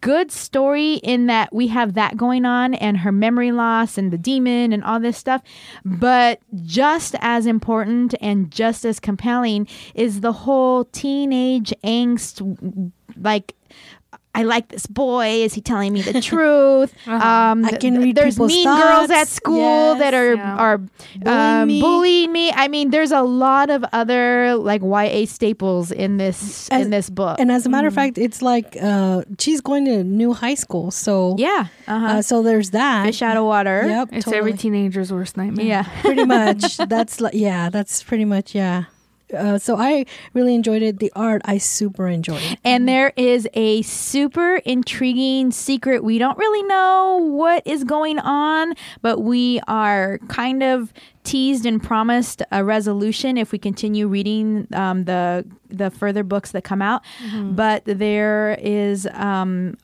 [0.00, 4.18] good story in that we have that going on and her memory loss and the
[4.18, 5.42] demon and all this stuff.
[5.84, 13.54] But just as important and just as compelling is the whole teenage angst, like.
[14.38, 15.42] I like this boy.
[15.42, 16.94] Is he telling me the truth?
[17.08, 19.98] Um, I can th- read There's people's mean girls at school Yes.
[19.98, 20.56] that are Yeah.
[20.64, 21.80] are Bullying um, me.
[21.80, 22.52] bullying me.
[22.52, 27.10] I mean, there's a lot of other like YA staples in this As- in this
[27.10, 27.40] book.
[27.40, 30.90] And as a matter of fact, it's like uh, she's going to new high school,
[30.92, 32.06] so yeah, uh-huh.
[32.06, 33.06] uh, so there's that.
[33.06, 33.82] fish out of water.
[33.86, 34.38] Yep, It's totally.
[34.38, 35.66] every teenager's worst nightmare.
[35.66, 35.82] Yeah.
[36.02, 36.76] pretty much.
[36.76, 38.84] That's like yeah, that's pretty much yeah.
[39.36, 40.98] Uh, so I really enjoyed it.
[40.98, 42.42] The art I super enjoyed.
[42.42, 42.58] It.
[42.64, 46.02] And there is a super intriguing secret.
[46.02, 50.92] We don't really know what is going on, but we are kind of
[51.24, 56.64] teased and promised a resolution if we continue reading um, the the further books that
[56.64, 57.02] come out.
[57.54, 59.76] But there is um,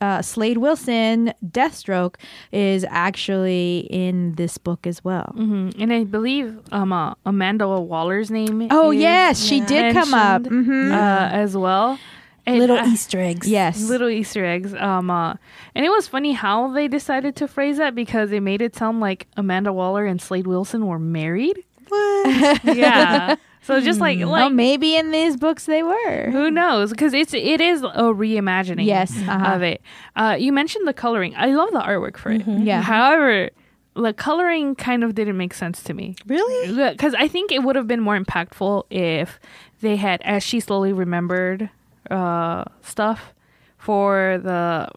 [0.00, 2.14] uh, Slade Wilson, Deathstroke,
[2.52, 5.32] is actually in this book as well.
[5.36, 8.68] hmm And I believe um uh, Amanda Waller's name.
[8.70, 10.42] Oh is yes, she did come up.
[10.42, 11.98] mentioned, hmm uh, as well.
[12.46, 13.46] And Little I- Easter eggs.
[13.46, 13.82] Yes.
[13.88, 14.72] little Easter eggs.
[14.74, 15.34] Um, uh,
[15.74, 18.98] and it was funny how they decided to phrase that because it made it sound
[19.00, 21.62] like Amanda Waller and Slade Wilson were married.
[21.88, 22.64] What?
[22.76, 23.36] Yeah.
[23.62, 26.30] So just like oh, like maybe in these books they were.
[26.30, 26.90] who knows?
[26.90, 28.86] Because it's it is a reimagining.
[28.86, 29.54] Yes, uh-huh.
[29.54, 29.82] of it.
[30.16, 31.34] Uh, you mentioned the coloring.
[31.36, 32.46] I love the artwork for it.
[32.46, 32.82] Yeah.
[32.82, 33.50] However,
[33.94, 36.16] the coloring kind of didn't make sense to me.
[36.26, 36.90] really?
[36.92, 39.40] Because I think it would have been more impactful if
[39.80, 41.70] they had, as she slowly remembered
[42.10, 43.34] uh, stuff,
[43.78, 44.88] for the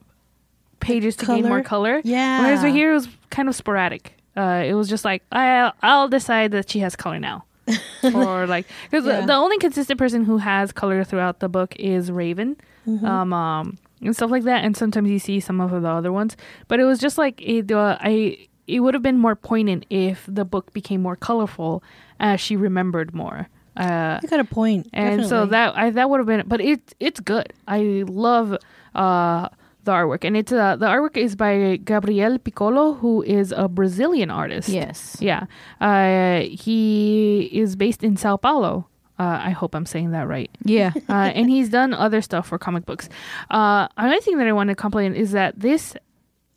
[0.79, 2.01] pages to gain more color.
[2.03, 2.41] Yeah.
[2.41, 4.13] Whereas right here it was kind of sporadic.
[4.35, 7.45] Uh, it was just like I, I'll decide that she has color now,
[8.13, 9.21] or like because Yeah.
[9.21, 12.57] the, the only consistent person who has color throughout the book is Raven,
[12.87, 13.05] Mm-hmm.
[13.05, 14.65] um, um, and stuff like that.
[14.65, 16.35] And sometimes you see some of the other ones,
[16.67, 17.71] but it was just like it.
[17.71, 21.83] Uh, I it would have been more poignant if the book became more colorful
[22.19, 23.47] as she remembered more.
[23.77, 24.87] Uh, You got a point.
[24.93, 27.53] and so that I, that would have been, but it it's good.
[27.67, 28.57] I love
[28.93, 29.47] uh,
[29.83, 34.31] the artwork, and it's uh, the artwork is by Gabriel Picolo, who is a Brazilian
[34.31, 34.69] artist.
[34.69, 35.17] Yes.
[35.19, 35.45] Yeah,
[35.81, 38.87] uh, he is based in Sao Paulo.
[39.19, 40.49] Uh, I hope I'm saying that right.
[40.63, 40.91] Yeah.
[41.07, 43.09] Uh, and he's done other stuff for comic books.
[43.51, 45.95] Uh, another thing that I want to complain is that this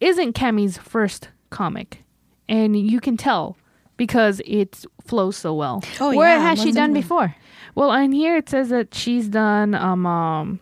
[0.00, 2.02] isn't Kami's first comic,
[2.48, 3.56] and you can tell
[3.96, 5.82] because it flows so well.
[6.00, 7.34] oh, Where yeah, has she done before?
[7.74, 10.60] Well, on here it says that she's done um, um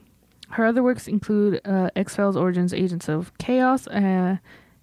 [0.55, 4.37] her other works include uh, X Files Origins, Agents of Chaos, uh,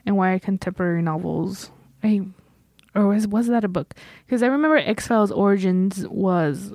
[0.05, 1.71] and YA contemporary novels.
[2.03, 2.21] I,
[2.93, 3.95] or was was that a book?
[4.25, 6.73] Because I remember X Files Origins was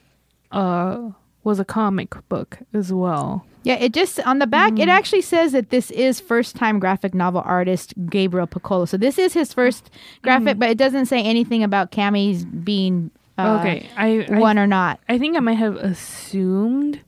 [0.51, 1.11] uh
[1.44, 3.44] was a comic book as well.
[3.64, 7.12] Yeah, it just on the back it actually says that this is first time graphic
[7.12, 8.88] novel artist Gabriel Picolo.
[8.88, 9.90] So this is his first
[10.22, 14.66] graphic, but it doesn't say anything about Kami's being uh, okay, I, I one or
[14.66, 15.01] not.
[15.09, 17.01] I think I might have assumed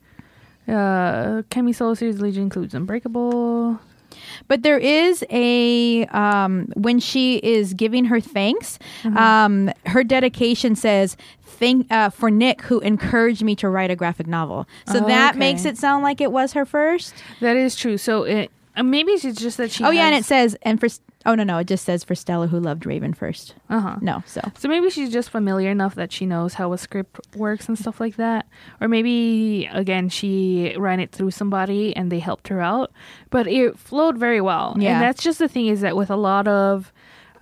[0.69, 3.79] Uh, Kami solo series Legion includes Unbreakable.
[4.49, 11.17] But there is a um, when she is giving her thanks, um, her dedication says
[11.43, 14.67] thank uh, for Nick who encouraged me to write a graphic novel.
[14.87, 15.39] So Oh, that okay.
[15.39, 17.15] makes it sound like it was her first.
[17.41, 17.99] That is true.
[17.99, 19.85] So it uh, maybe it's just that she.
[19.85, 20.89] oh yeah, and it says and for
[21.29, 23.55] oh no no it just says for Stella who loved Raven first.
[23.71, 23.97] Uh-huh.
[24.01, 27.69] No, so So maybe she's just familiar enough that she knows how a script works
[27.69, 28.47] and stuff like that.
[28.81, 32.93] Or maybe again she ran it through somebody and they helped her out.
[33.31, 34.75] But it flowed very well.
[34.79, 34.95] Yeah.
[34.95, 36.93] And that's just the thing is that with a lot of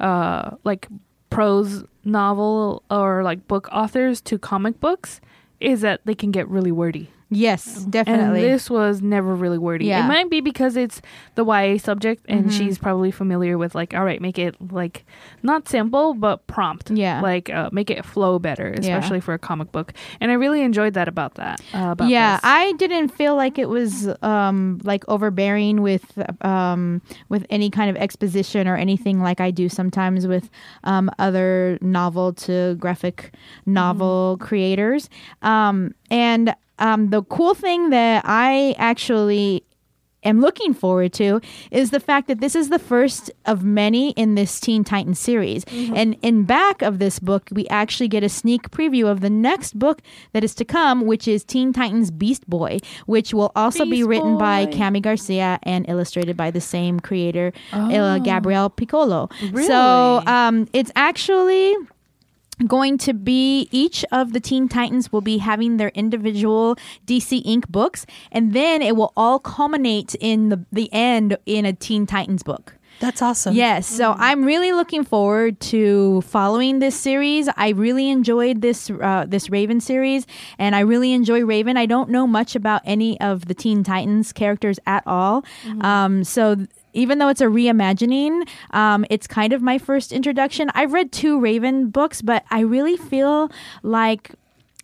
[0.01, 0.89] uh like
[1.30, 5.20] prose novel or like book authors to comic books
[5.61, 7.11] is that they can get really wordy.
[7.31, 8.43] Yes, definitely.
[8.45, 9.87] And this was never really wordy.
[9.87, 10.05] Yeah.
[10.05, 11.01] It might be because it's
[11.35, 12.51] the YA subject and Mhm.
[12.53, 15.05] she's probably familiar with like, all right, make it like
[15.43, 16.91] not simple but prompt.
[16.91, 17.20] Yeah.
[17.20, 18.81] Like uh, make it flow better, Yeah.
[18.81, 19.93] especially for a comic book.
[20.20, 21.61] And I really enjoyed that about that.
[21.74, 22.41] Uh, about yeah this.
[22.45, 26.05] i didn't feel like it was um like overbearing with
[26.45, 30.49] um with any kind of exposition or anything like i do sometimes with
[30.85, 33.33] um other novel to graphic
[33.64, 35.09] novel creators
[35.43, 39.62] um and um the cool thing that i actually
[40.24, 44.35] am looking forward to is the fact that this is the first of many in
[44.35, 45.62] this Teen Titans series.
[45.70, 49.79] And in back of this book, we actually get a sneak preview of the next
[49.79, 50.03] book
[50.33, 54.09] that is to come, which is Teen Titans Beast Boy, which will also be Beast
[54.09, 54.77] written by Boy.
[54.77, 58.18] Kami Garcia and illustrated by the same creator, Oh.
[58.18, 59.31] Gabriel Picolo.
[59.53, 59.68] Really?
[59.68, 61.77] So um, it's actually
[62.65, 66.77] going to be each of the Teen Titans will be having their individual
[67.07, 67.69] DC Ink.
[67.69, 72.43] books, and then it will all culminate in the the end in a Teen Titans
[72.43, 72.76] book.
[72.99, 73.55] That's awesome.
[73.55, 77.49] Yes, so I'm really looking forward to following this series.
[77.57, 80.26] I really enjoyed this uh, this Raven series,
[80.59, 81.76] and I really enjoy Raven.
[81.76, 85.44] I don't know much about any of the Teen Titans characters at all,
[85.80, 86.55] um, so.
[86.55, 90.70] th- even though it's a reimagining, um, it's kind of my first introduction.
[90.74, 93.51] I've read two Raven books, but I really feel
[93.82, 94.30] like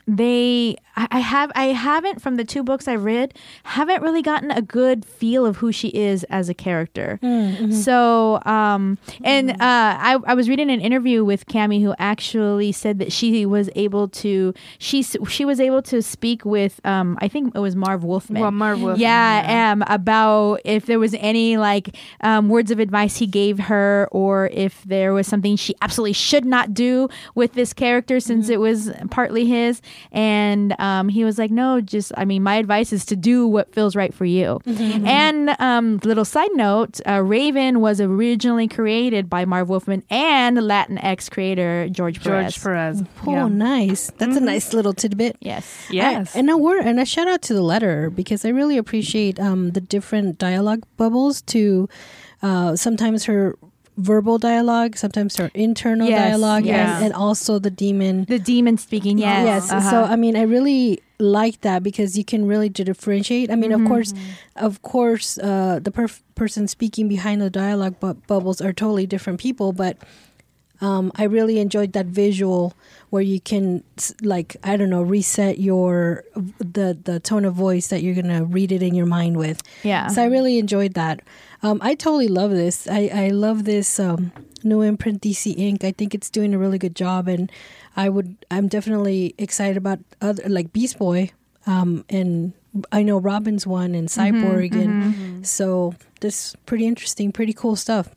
[0.06, 3.34] they I I have I haven't from the two books I've read
[3.64, 7.18] haven't really gotten a good feel of who she is as a character.
[7.72, 12.98] So um and uh I, I was reading an interview with Kami who actually said
[12.98, 17.54] that she was able to she she was able to speak with um I think
[17.54, 18.40] it was Marv Wolfman.
[18.40, 19.72] Well, Marv Wolfman, yeah, yeah.
[19.72, 24.48] um about if there was any like um words of advice he gave her or
[24.52, 28.90] if there was something she absolutely should not do with this character since it was
[29.10, 29.80] partly his
[30.10, 33.72] and um, he was like no just i mean my advice is to do what
[33.72, 39.44] feels right for you and um, little side note uh, raven was originally created by
[39.44, 43.02] marv wolfman and latinx creator george perez George Perez.
[43.26, 43.48] Oh, Yeah.
[43.48, 44.10] nice.
[44.18, 45.36] That's a nice little tidbit.
[45.40, 46.34] yes Yes.
[46.34, 49.38] I- and a word and a shout out to the letter because I really appreciate
[49.38, 51.88] um, the different dialogue bubbles to
[52.42, 53.56] uh, sometimes her
[54.02, 56.96] verbal dialogue, sometimes her internal Yes, dialogue, yes.
[56.96, 58.24] and, and also the demon.
[58.26, 59.62] the demon speaking yes Yes.
[59.70, 59.90] uh-huh.
[59.90, 63.48] So I mean, I really like that because you can really differentiate.
[63.50, 63.86] I mean, Mm-hmm.
[63.86, 64.10] of course,
[64.68, 69.38] of course, uh, the perf- person speaking behind the dialogue bu- bubbles are totally different
[69.38, 69.96] people, but
[70.80, 72.74] um, I really enjoyed that visual
[73.12, 73.84] where you can
[74.22, 76.24] like I don't know reset your
[76.58, 79.60] the the tone of voice that you're gonna read it in your mind with.
[79.82, 81.20] yeah So I really enjoyed that.
[81.62, 82.88] Um, I totally love this.
[82.88, 84.32] I, I love this um,
[84.64, 85.84] new imprint DC Ink.
[85.84, 87.52] I think it's doing a really good job, and
[87.98, 91.32] I would I'm definitely excited about other like Beast Boy,
[91.66, 92.54] um, and
[92.90, 98.08] I know Robin's one and Cyborg, and so this pretty interesting, pretty cool stuff.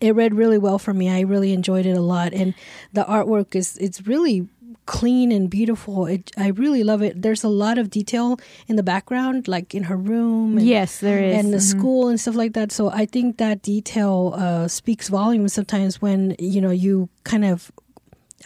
[0.00, 1.08] It read really well for me.
[1.10, 2.54] I really enjoyed it a lot, and
[2.92, 4.48] the artwork is it's really
[4.86, 6.06] clean and beautiful.
[6.06, 7.20] It, I really love it.
[7.20, 8.38] There's a lot of detail
[8.68, 10.56] in the background, like in her room.
[10.56, 11.62] And, yes there is and the Mhm.
[11.78, 12.72] school and stuff like that.
[12.72, 17.70] So I think that detail uh, speaks volumes sometimes when you know you kind of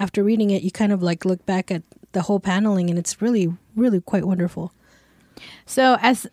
[0.01, 1.83] after reading it, you kind of like look back at
[2.13, 4.73] the whole paneling, and it's really, really quite wonderful.
[5.67, 6.27] So, as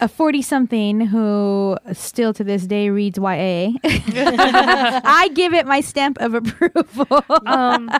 [0.00, 6.18] a 40 something who still to this day reads YA, I give it my stamp
[6.20, 7.22] of approval.
[7.46, 7.90] um,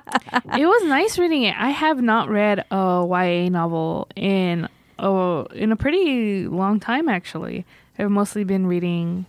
[0.59, 1.55] it was nice reading it.
[1.59, 4.69] I have not read a YA novel in
[4.99, 7.65] oh in a pretty long time actually.
[7.99, 9.27] I've mostly been reading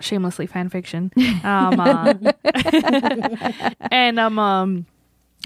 [0.00, 1.10] shamelessly fan fiction,
[1.42, 2.14] um, uh,
[3.90, 4.86] and um, um,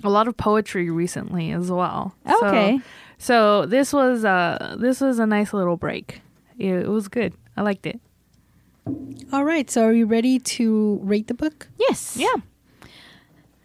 [0.05, 2.15] a lot of poetry recently as well.
[2.29, 2.81] So- okay.
[3.19, 6.21] So, this was uh this was a nice little break.
[6.59, 7.35] It, it was good.
[7.57, 8.01] I liked it.
[9.33, 11.69] All right, so are you ready to rate the book?
[11.79, 12.17] Yes.
[12.17, 12.35] Yeah.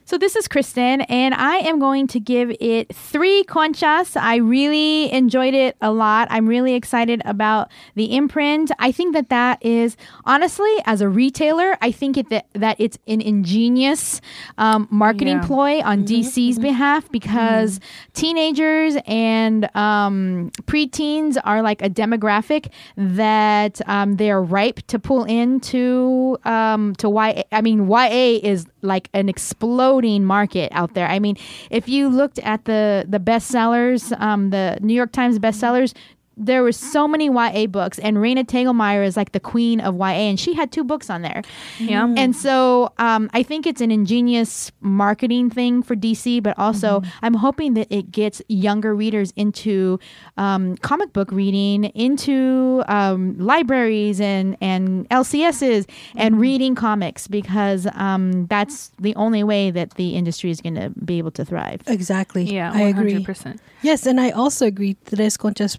[0.08, 4.16] So this is Kristen, and I am going to give it three conchas.
[4.16, 6.30] I really enjoyed it a lot.
[6.32, 8.72] I'm really excited about the imprint.
[8.80, 12.98] I think that that is honestly, as a retailer, I think it, that that it's
[13.06, 14.22] an ingenious
[14.58, 15.46] um, marketing Yeah.
[15.46, 17.82] ploy on DC's behalf because
[18.14, 25.26] teenagers and um, preteens are like a demographic that um, they are ripe to pull
[25.26, 27.44] into um, to YA.
[27.52, 31.08] I mean, YA is like an exploding market out there.
[31.08, 31.38] I mean,
[31.70, 35.94] if you looked at the the bestsellers, um, the New York Times bestsellers.
[36.38, 40.30] There were so many YA books, and Raina Telgemeier is like the queen of YA,
[40.30, 41.42] and she had two books on there.
[41.80, 42.14] Yeah.
[42.16, 47.34] And so um, I think it's an ingenious marketing thing for DC, but also I'm
[47.34, 50.00] hoping that it gets younger readers into
[50.38, 58.46] um, comic book reading, into um, libraries and, and LCSs, and reading comics because um,
[58.48, 61.82] that's the only way that the industry is going to be able to thrive.
[61.88, 62.44] Exactly.
[62.44, 63.14] Yeah, I agree.
[63.14, 63.60] 100%.
[63.82, 64.96] Yes, and I also agree.
[65.06, 65.78] Tres conchas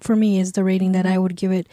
[0.00, 1.66] for me is the rating that I would give it.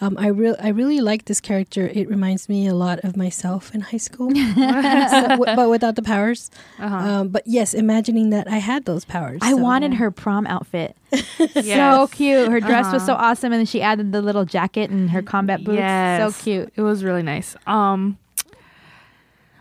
[0.00, 1.88] Um, I real I really like this character.
[1.92, 6.02] It reminds me a lot of myself in high school, So, w- but without the
[6.02, 6.50] powers.
[6.78, 6.96] Uh-huh.
[6.96, 9.38] Um, but yes, imagining that I had those powers.
[9.42, 10.96] I So- wanted her prom outfit.
[11.54, 12.50] So cute.
[12.50, 13.26] Her dress was so Uh-huh.
[13.30, 15.78] awesome, and then she added the little jacket and her combat boots.
[15.78, 16.34] Yes.
[16.36, 16.72] So cute.
[16.76, 17.56] It was really nice.
[17.66, 18.18] Um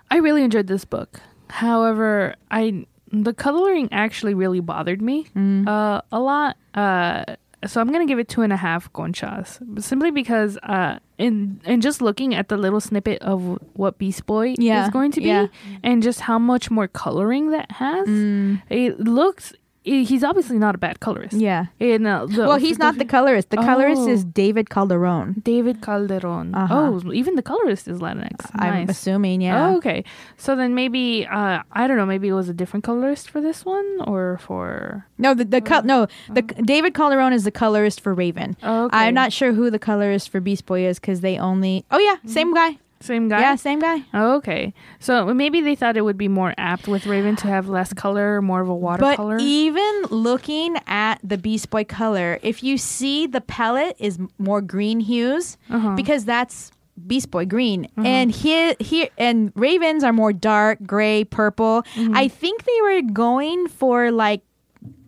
[0.10, 1.20] I really enjoyed this book.
[1.50, 5.68] However, I the coloring actually really bothered me Mm.
[5.68, 6.58] uh, a lot.
[6.74, 7.24] Uh,
[7.68, 11.82] so I'm gonna give it two and a half conchas, simply because uh, in and
[11.82, 15.28] just looking at the little snippet of what Beast Boy Yeah, is going to be,
[15.28, 15.48] yeah.
[15.84, 18.62] and just how much more coloring that has, Mm.
[18.70, 19.54] it looks.
[19.88, 21.34] He's obviously not a bad colorist.
[21.34, 21.68] Yeah.
[21.80, 23.50] In, uh, the, Well, he's not the colorist.
[23.52, 24.10] The colorist Oh.
[24.10, 25.42] is David Calderon.
[25.44, 26.54] David Calderon.
[26.54, 27.00] Uh-huh.
[27.06, 28.50] Oh, even the colorist is Latinx.
[28.56, 29.70] I'm assuming, yeah.
[29.70, 30.04] Oh, okay.
[30.38, 32.06] So then maybe uh, I don't know.
[32.06, 35.06] Maybe it was a different colorist for this one, or for.
[35.18, 38.58] No, the the col- no, the David Calderon is the colorist for Raven.
[38.64, 38.98] Oh, okay.
[38.98, 41.86] I'm not sure who the colorist for Beast Boy is because they only.
[41.92, 42.78] Oh yeah, same guy.
[43.00, 43.40] Same guy.
[43.42, 44.04] Yeah, same guy.
[44.14, 44.74] Okay.
[45.00, 48.42] So maybe they thought it would be more apt with Raven to have less color,
[48.42, 49.38] more of a watercolor.
[49.38, 54.62] But even looking at the Beast Boy color, if you see the palette is more
[54.62, 55.96] green hues Uh-huh.
[55.96, 56.72] because that's
[57.06, 61.84] Beast Boy green, and here here and Ravens are more dark gray, purple.
[61.96, 64.42] I think they were going for like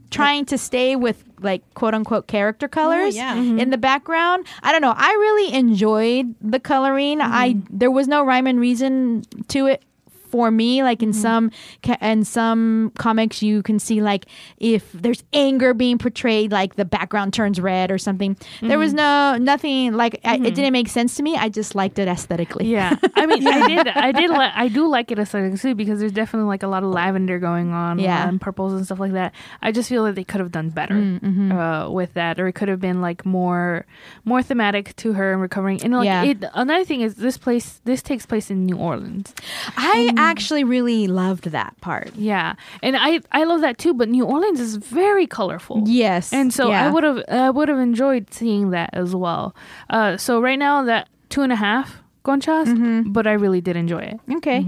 [0.10, 3.36] trying to stay with like quote unquote character oh, colors yeah.
[3.36, 4.46] in the background.
[4.64, 4.94] I don't know.
[4.96, 7.20] I really enjoyed the coloring.
[7.20, 7.34] Mm-hmm.
[7.34, 9.84] I there was no rhyme and reason to it
[10.30, 11.22] for me like in mm-hmm.
[11.22, 11.52] some
[11.84, 14.26] ca- in some comics you can see like
[14.58, 19.44] if there's anger being portrayed like the background turns red or something there was mm-hmm.
[19.44, 20.54] no nothing like I, it mm-hmm.
[20.54, 23.88] didn't make sense to me i just liked it aesthetically yeah, I mean, I did,
[23.88, 26.84] I did, li- I do like it aesthetically too because there's definitely like a lot
[26.84, 28.26] of lavender going on, Yeah.
[28.26, 29.34] Uh, and purples and stuff like that.
[29.62, 31.52] I just feel that they could have done better mm, Mm-hmm.
[31.52, 33.86] uh, with that, or it could have been like more,
[34.26, 35.84] more thematic to her and recovering.
[35.84, 36.24] And like, Yeah.
[36.24, 39.34] it, another thing is this place, this takes place in New Orleans.
[39.78, 43.94] i actually really loved that part Yeah, and I, I love that too.
[43.94, 45.84] But New Orleans is very colorful.
[45.86, 46.86] yes And so yeah.
[46.86, 49.54] I would have I would have enjoyed seeing that as well.
[49.90, 53.12] Uh, so right now that two and a half conchas, Mm-hmm.
[53.14, 54.20] but I really did enjoy it.
[54.38, 54.66] okay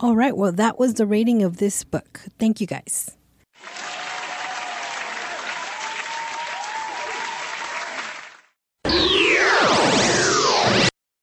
[0.00, 0.34] All right.
[0.36, 2.20] Well, that was the rating of this book.
[2.38, 3.10] Thank you, guys.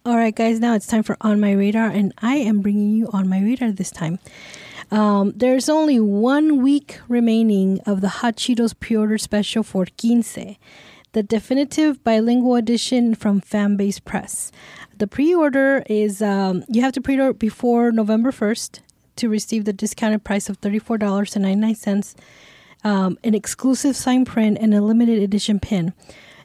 [0.08, 0.62] All right, guys.
[0.62, 3.74] Now it's time for On My Radar, and I am bringing you On My Radar
[3.74, 4.20] this time.
[4.90, 10.38] Um, there's only one week remaining of the Hot Cheetos pre-order special for Quince,
[11.12, 14.50] the definitive bilingual edition from Fanbase Press.
[14.98, 18.80] The pre-order is um, you have to pre-order before November 1st
[19.18, 22.16] to receive the discounted price of $34.99,
[22.86, 25.92] um, an exclusive sign print, and a limited edition pin.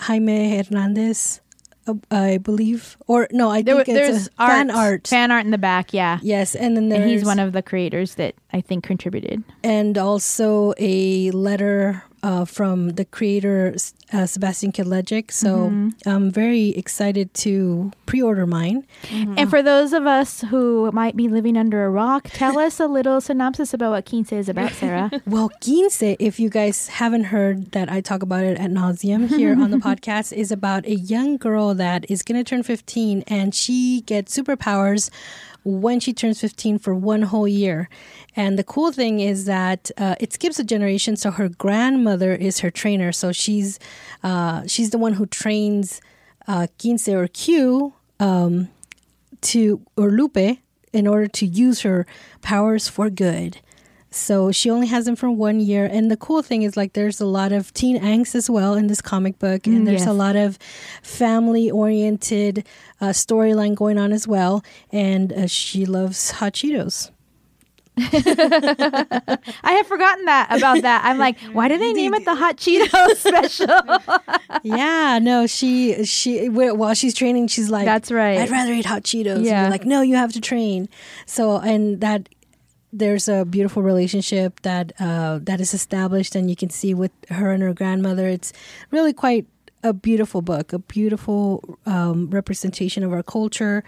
[0.00, 1.42] Jaime Hernandez, uh,
[1.86, 5.06] Uh, I believe, or no, I there, think it's there's a fan art.
[5.06, 6.18] fan art in the back yeah.
[6.22, 9.44] Yes, and then there's and he's one of the creators that i think contributed.
[9.62, 13.74] and also a letter uh, from the creator
[14.12, 15.30] uh, Sebastian Kadlecik.
[15.30, 18.86] So I'm very excited to pre-order mine.
[19.10, 22.86] And for those of us who might be living under a rock, tell us a
[22.86, 25.10] little synopsis about what Quince is about, Sarah.
[25.26, 29.52] Well, Quince, if you guys haven't heard that I talk about it at nauseum here
[29.60, 33.54] on the podcast, is about a young girl that is going to turn 15 and
[33.54, 35.10] she gets superpowers
[35.66, 37.88] when she turns 15 for one whole year.
[38.36, 41.16] And the cool thing is that uh, it skips a generation.
[41.16, 43.10] So her grandmother is her trainer.
[43.10, 43.80] So she's
[44.22, 46.00] uh, she's the one who trains
[46.46, 48.68] uh, Quince or Q um,
[49.42, 50.58] to or Lupe
[50.92, 52.06] in order to use her
[52.42, 53.60] powers for good.
[54.16, 55.84] So she only has them for one year.
[55.84, 58.86] And the cool thing is, like, there's a lot of teen angst as well in
[58.86, 59.66] this comic book.
[59.66, 60.08] And Mm, there's yes.
[60.08, 60.58] a lot of
[61.02, 62.66] family oriented
[63.00, 64.64] uh, storyline going on as well.
[64.90, 67.10] And uh, she loves hot Cheetos.
[67.98, 69.38] I
[69.72, 71.02] had forgotten that about that.
[71.04, 73.74] I'm like, why do they name it the Hot Cheeto special?
[74.62, 78.38] yeah, no, she, she, while she's training, she's like, That's right.
[78.38, 79.44] I'd rather eat hot Cheetos.
[79.44, 79.62] Yeah.
[79.62, 80.88] you're like, no, you have to train.
[81.24, 82.28] So, and that,
[82.98, 87.50] there's a beautiful relationship that uh, that is established, and you can see with her
[87.52, 88.26] and her grandmother.
[88.28, 88.52] It's
[88.90, 89.46] really quite
[89.82, 93.84] a beautiful book, a beautiful um, representation of our culture,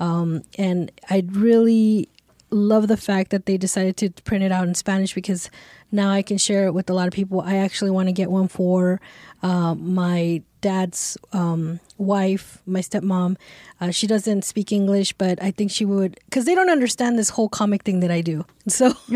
[0.00, 2.08] um, and I really
[2.50, 5.50] love the fact that they decided to print it out in Spanish because
[5.92, 7.40] now I can share it with a lot of people.
[7.40, 9.00] I actually want to get one for
[9.42, 13.36] uh, my dad's um, wife, my stepmom.
[13.80, 17.30] Uh, she doesn't speak English, but I think she would because they don't understand this
[17.30, 18.44] whole comic thing that I do.
[18.68, 18.92] So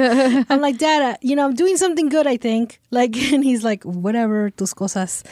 [0.49, 2.27] I'm like, Dad, uh, you know, I'm doing something good.
[2.27, 5.25] I think like, and he's like, whatever, tus cosas.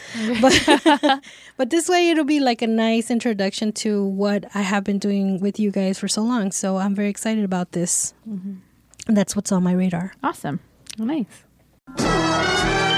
[0.42, 1.22] But
[1.56, 5.40] but this way, it'll be like a nice introduction to what I have been doing
[5.40, 6.52] with you guys for so long.
[6.52, 8.12] So I'm very excited about this.
[8.26, 10.12] And that's what's on my radar.
[10.22, 10.61] awesome.
[10.98, 12.89] Nice.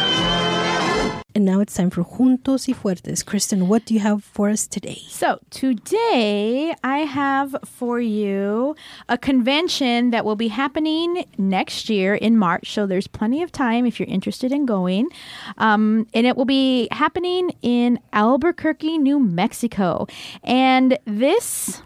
[1.34, 3.24] And now it's time for Juntos y Fuertes.
[3.24, 4.98] Kristen, what do you have for us today?
[5.08, 8.76] So, today I have for you
[9.08, 12.72] a convention that will be happening next year in March.
[12.72, 15.08] So, there's plenty of time if you're interested in going.
[15.56, 20.06] Um, and it will be happening in Albuquerque, New Mexico.
[20.44, 21.82] And this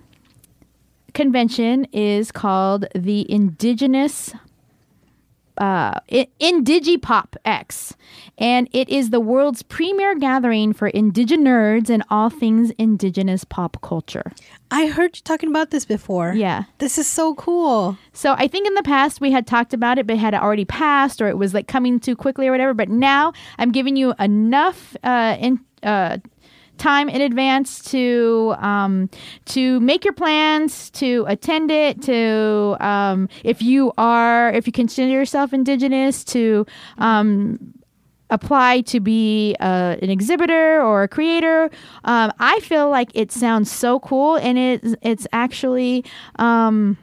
[1.15, 4.35] convention is called the Indigenous
[5.59, 7.95] uh, Indigipop X,
[8.39, 13.81] and it is the world's premier gathering for indigenous nerds and all things indigenous pop
[13.83, 14.33] culture.
[14.71, 16.33] I heard you talking about this before.
[16.33, 16.65] Yeah.
[16.79, 17.97] This is so cool.
[18.13, 20.65] So I think in the past we had talked about it, but it had already
[20.65, 22.75] passed or it was like coming too quickly or whatever.
[22.75, 26.19] But now I'm giving you enough uh, in, uh,
[26.79, 29.11] time in advance to um,
[29.47, 35.11] to make your plans, to attend it, to um, if you are if you consider
[35.11, 36.67] yourself indigenous, to
[36.99, 37.75] um,
[38.31, 41.71] apply to be uh, an exhibitor or a creator.
[42.05, 46.05] Um, I feel like it sounds so cool, and it's it's actually
[46.39, 46.99] um,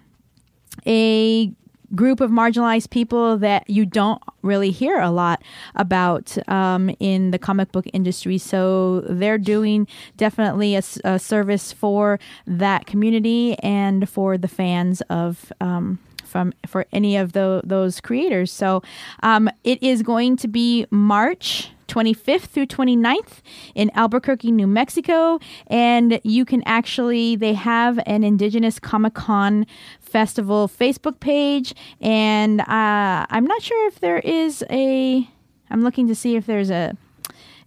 [0.85, 1.51] a
[1.95, 5.41] group of marginalized people that you don't really hear a lot
[5.75, 8.37] about um, in the comic book industry.
[8.37, 9.87] So they're doing
[10.17, 15.51] definitely a service for that community and for the fans of.
[15.61, 15.99] Um,
[16.33, 18.51] from for any of the, those creators.
[18.51, 18.81] So
[19.21, 23.41] um, it is going to be March 25th through 29th
[23.75, 25.39] in Albuquerque, New Mexico.
[25.67, 29.67] And you can actually, they have an Indigenous Comic Con
[30.13, 31.73] Festival Facebook page.
[31.99, 35.27] And uh, I'm not sure if there is a,
[35.71, 36.95] I'm looking to see if there's a,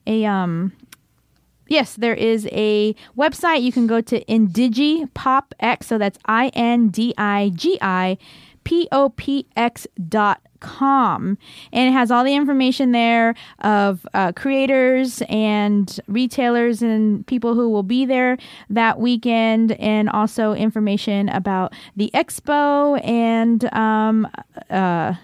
[0.07, 0.72] a, um,
[1.68, 3.62] Yes, there is a website.
[3.62, 5.82] You can go to IndigiPopX.
[5.82, 8.18] So that's I N D I G I
[8.62, 11.38] P O P X dot com.
[11.72, 17.70] And it has all the information there of uh, creators and retailers and people who
[17.70, 18.36] will be there
[18.68, 24.28] that weekend and also information about the expo and um,
[24.70, 25.14] uh,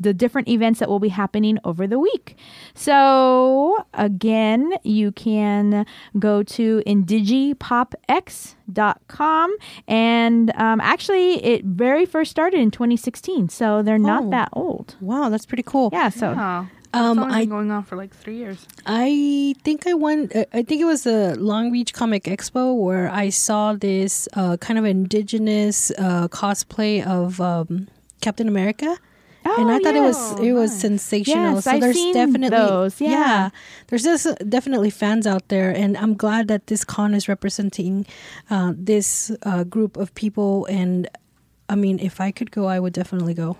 [0.00, 2.36] the different events that will be happening over the week.
[2.74, 5.84] So, again, you can
[6.18, 9.56] go to indigipopx.com.
[9.86, 13.48] And um, actually, it very first started in 2016.
[13.48, 14.30] So, they're not Oh.
[14.30, 14.96] that old.
[15.00, 15.90] Wow, that's pretty cool.
[15.92, 16.08] Yeah.
[16.08, 18.66] So, Oh, Um, it's only I- been going on for like three years.
[18.86, 20.34] I think I went.
[20.34, 24.56] uh, I think it was the Long Beach Comic Expo where I saw this uh,
[24.56, 27.88] kind of indigenous uh, cosplay of um,
[28.22, 28.96] Captain America.
[29.44, 31.54] And Oh, I thought it was it was sensational.
[31.54, 33.50] Yes, so I've there's definitely those, yeah.
[33.88, 38.06] there's just definitely fans out there, and I'm glad that this con is representing
[38.50, 41.08] uh, this uh, group of people and
[41.70, 43.58] I mean, if I could go, I would definitely go.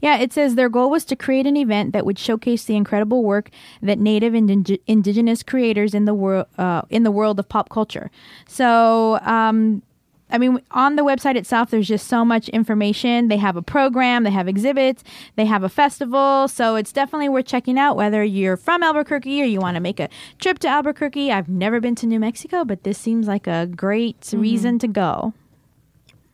[0.00, 3.24] Yeah, it says their goal was to create an event that would showcase the incredible
[3.24, 3.50] work
[3.82, 7.68] that Native and indi- Indigenous creators in the world uh, in the world of pop
[7.68, 8.10] culture.
[8.46, 9.18] So.
[9.22, 9.82] Um,
[10.30, 13.28] I mean, on the website itself, there's just so much information.
[13.28, 15.02] They have a program, they have exhibits,
[15.36, 16.48] they have a festival.
[16.48, 20.00] So it's definitely worth checking out whether you're from Albuquerque or you want to make
[20.00, 21.32] a trip to Albuquerque.
[21.32, 24.40] I've never been to New Mexico, but this seems like a great mm-hmm.
[24.40, 25.32] reason to go.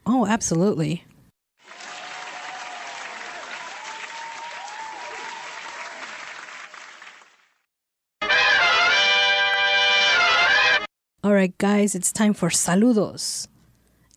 [0.07, 1.05] Oh, absolutely.
[11.25, 13.49] All right, guys, it's time for saludos.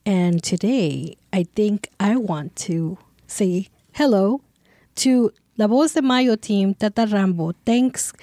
[0.07, 2.97] And today, I think I want to
[3.27, 4.39] say hello
[5.03, 7.51] to La Voz de Mayo team, Tata Rambo.
[7.65, 8.13] Thanks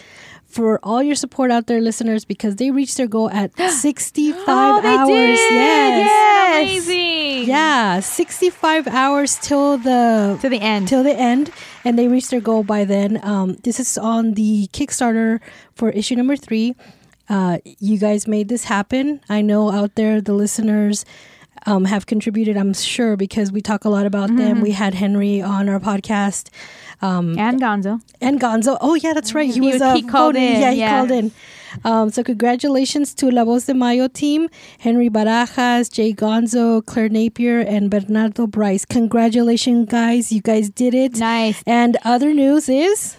[0.47, 4.81] for all your support out there, listeners, because they reached their goal at 65 oh,
[4.83, 5.09] hours.
[5.09, 5.53] Did.
[5.53, 6.07] Yes.
[6.07, 6.63] yes.
[6.63, 7.49] Amazing.
[7.49, 10.89] Yeah, 65 hours till the to the end.
[10.89, 11.51] Till the end,
[11.85, 13.21] and they reached their goal by then.
[13.23, 15.39] Um, this is on the Kickstarter
[15.75, 16.77] for issue number three.
[17.29, 19.21] Uh, you guys made this happen.
[19.29, 21.05] I know out there the listeners
[21.67, 24.39] um, have contributed, I'm sure, because we talk a lot about mm-hmm.
[24.39, 24.61] them.
[24.61, 26.51] We had Henry on our podcast.
[27.03, 28.01] Um, and Gonzo.
[28.21, 28.77] And Gonzo.
[28.81, 29.47] Oh, yeah, that's right.
[29.47, 30.61] He, he was uh, he called in.
[30.61, 30.99] Yeah, he yeah.
[30.99, 31.33] called in.
[31.85, 37.61] Um, so congratulations to La Voz de Mayo team, Henry Barajas, Jay Gonzo, Claire Napier,
[37.61, 38.85] and Bernardo Brice.
[38.85, 40.31] Congratulations, guys.
[40.31, 41.17] You guys did it.
[41.17, 41.63] Nice.
[41.67, 43.17] And other news is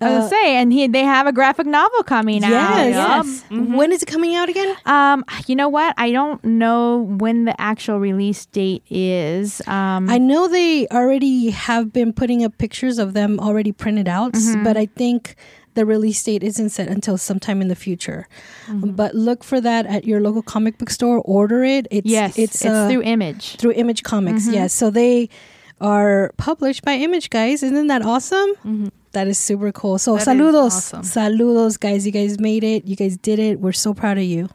[0.00, 2.86] I was uh, say, and he they have a graphic novel coming yes, out.
[2.86, 3.44] Yes.
[3.50, 3.74] Mm-hmm.
[3.74, 4.76] When is it coming out again?
[4.86, 5.94] Um, you know what?
[5.96, 9.60] I don't know when the actual release date is.
[9.66, 14.32] Um, I know they already have been putting up pictures of them already printed out,
[14.32, 14.62] mm-hmm.
[14.64, 15.36] but I think
[15.74, 18.26] the release date isn't set until sometime in the future.
[18.66, 18.90] Mm-hmm.
[18.92, 21.18] But look for that at your local comic book store.
[21.24, 21.86] Order it.
[21.90, 23.56] It's yes, it's, it's uh, through Image.
[23.56, 24.44] Through Image Comics.
[24.44, 24.54] Mm-hmm.
[24.54, 24.72] Yes.
[24.72, 25.28] So they
[25.80, 27.62] are published by Image, guys.
[27.62, 28.50] Isn't that awesome?
[28.64, 28.88] Mm-hmm.
[29.12, 29.98] That is super cool.
[29.98, 30.66] So, that saludos.
[30.66, 31.02] Awesome.
[31.02, 32.04] Saludos, guys.
[32.04, 32.86] You guys made it.
[32.86, 33.60] You guys did it.
[33.60, 34.48] We're so proud of you.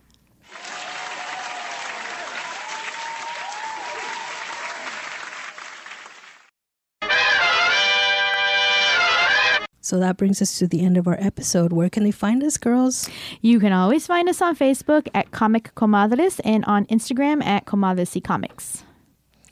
[9.83, 11.73] So that brings us to the end of our episode.
[11.73, 13.09] Where can they find us, girls?
[13.41, 18.15] You can always find us on Facebook at Comic Comadres and on Instagram at Comadres
[18.15, 18.85] y Comics.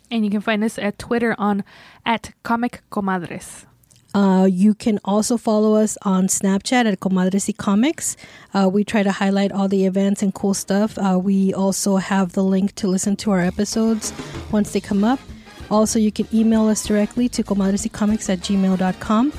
[0.10, 1.66] And you can find us at Twitter on
[2.06, 3.66] at Comic Comadres.
[4.14, 8.18] Uh, you can also follow us on Snapchat at Comadres y Comics.
[8.54, 10.98] Uh, we try to highlight all the events and cool stuff.
[10.98, 14.14] Uh, we also have the link to listen to our episodes
[14.52, 15.20] once they come up.
[15.70, 19.32] Also, you can email us directly to comadresycomics at gmail.com.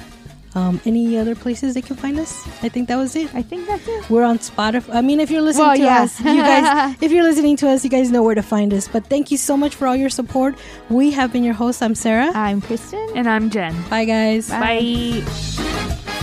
[0.55, 2.47] Um, any other places they can find us?
[2.63, 3.35] I think that was it.
[3.35, 4.11] I think that's it.
[4.11, 4.95] We're on Spotify.
[4.95, 6.03] I mean, if you're listening well, to yeah.
[6.03, 8.89] us, you guys, if you're listening to us, you guys know where to find us.
[8.89, 10.57] But thank you so much for all your support.
[10.91, 11.81] We have been your hosts.
[11.83, 12.31] I'm Sarah.
[12.35, 13.09] I'm Kristen.
[13.15, 13.75] And I'm Jen.
[13.89, 14.51] Bye, guys.
[14.51, 15.23] Bye.
[15.25, 16.19] Bye.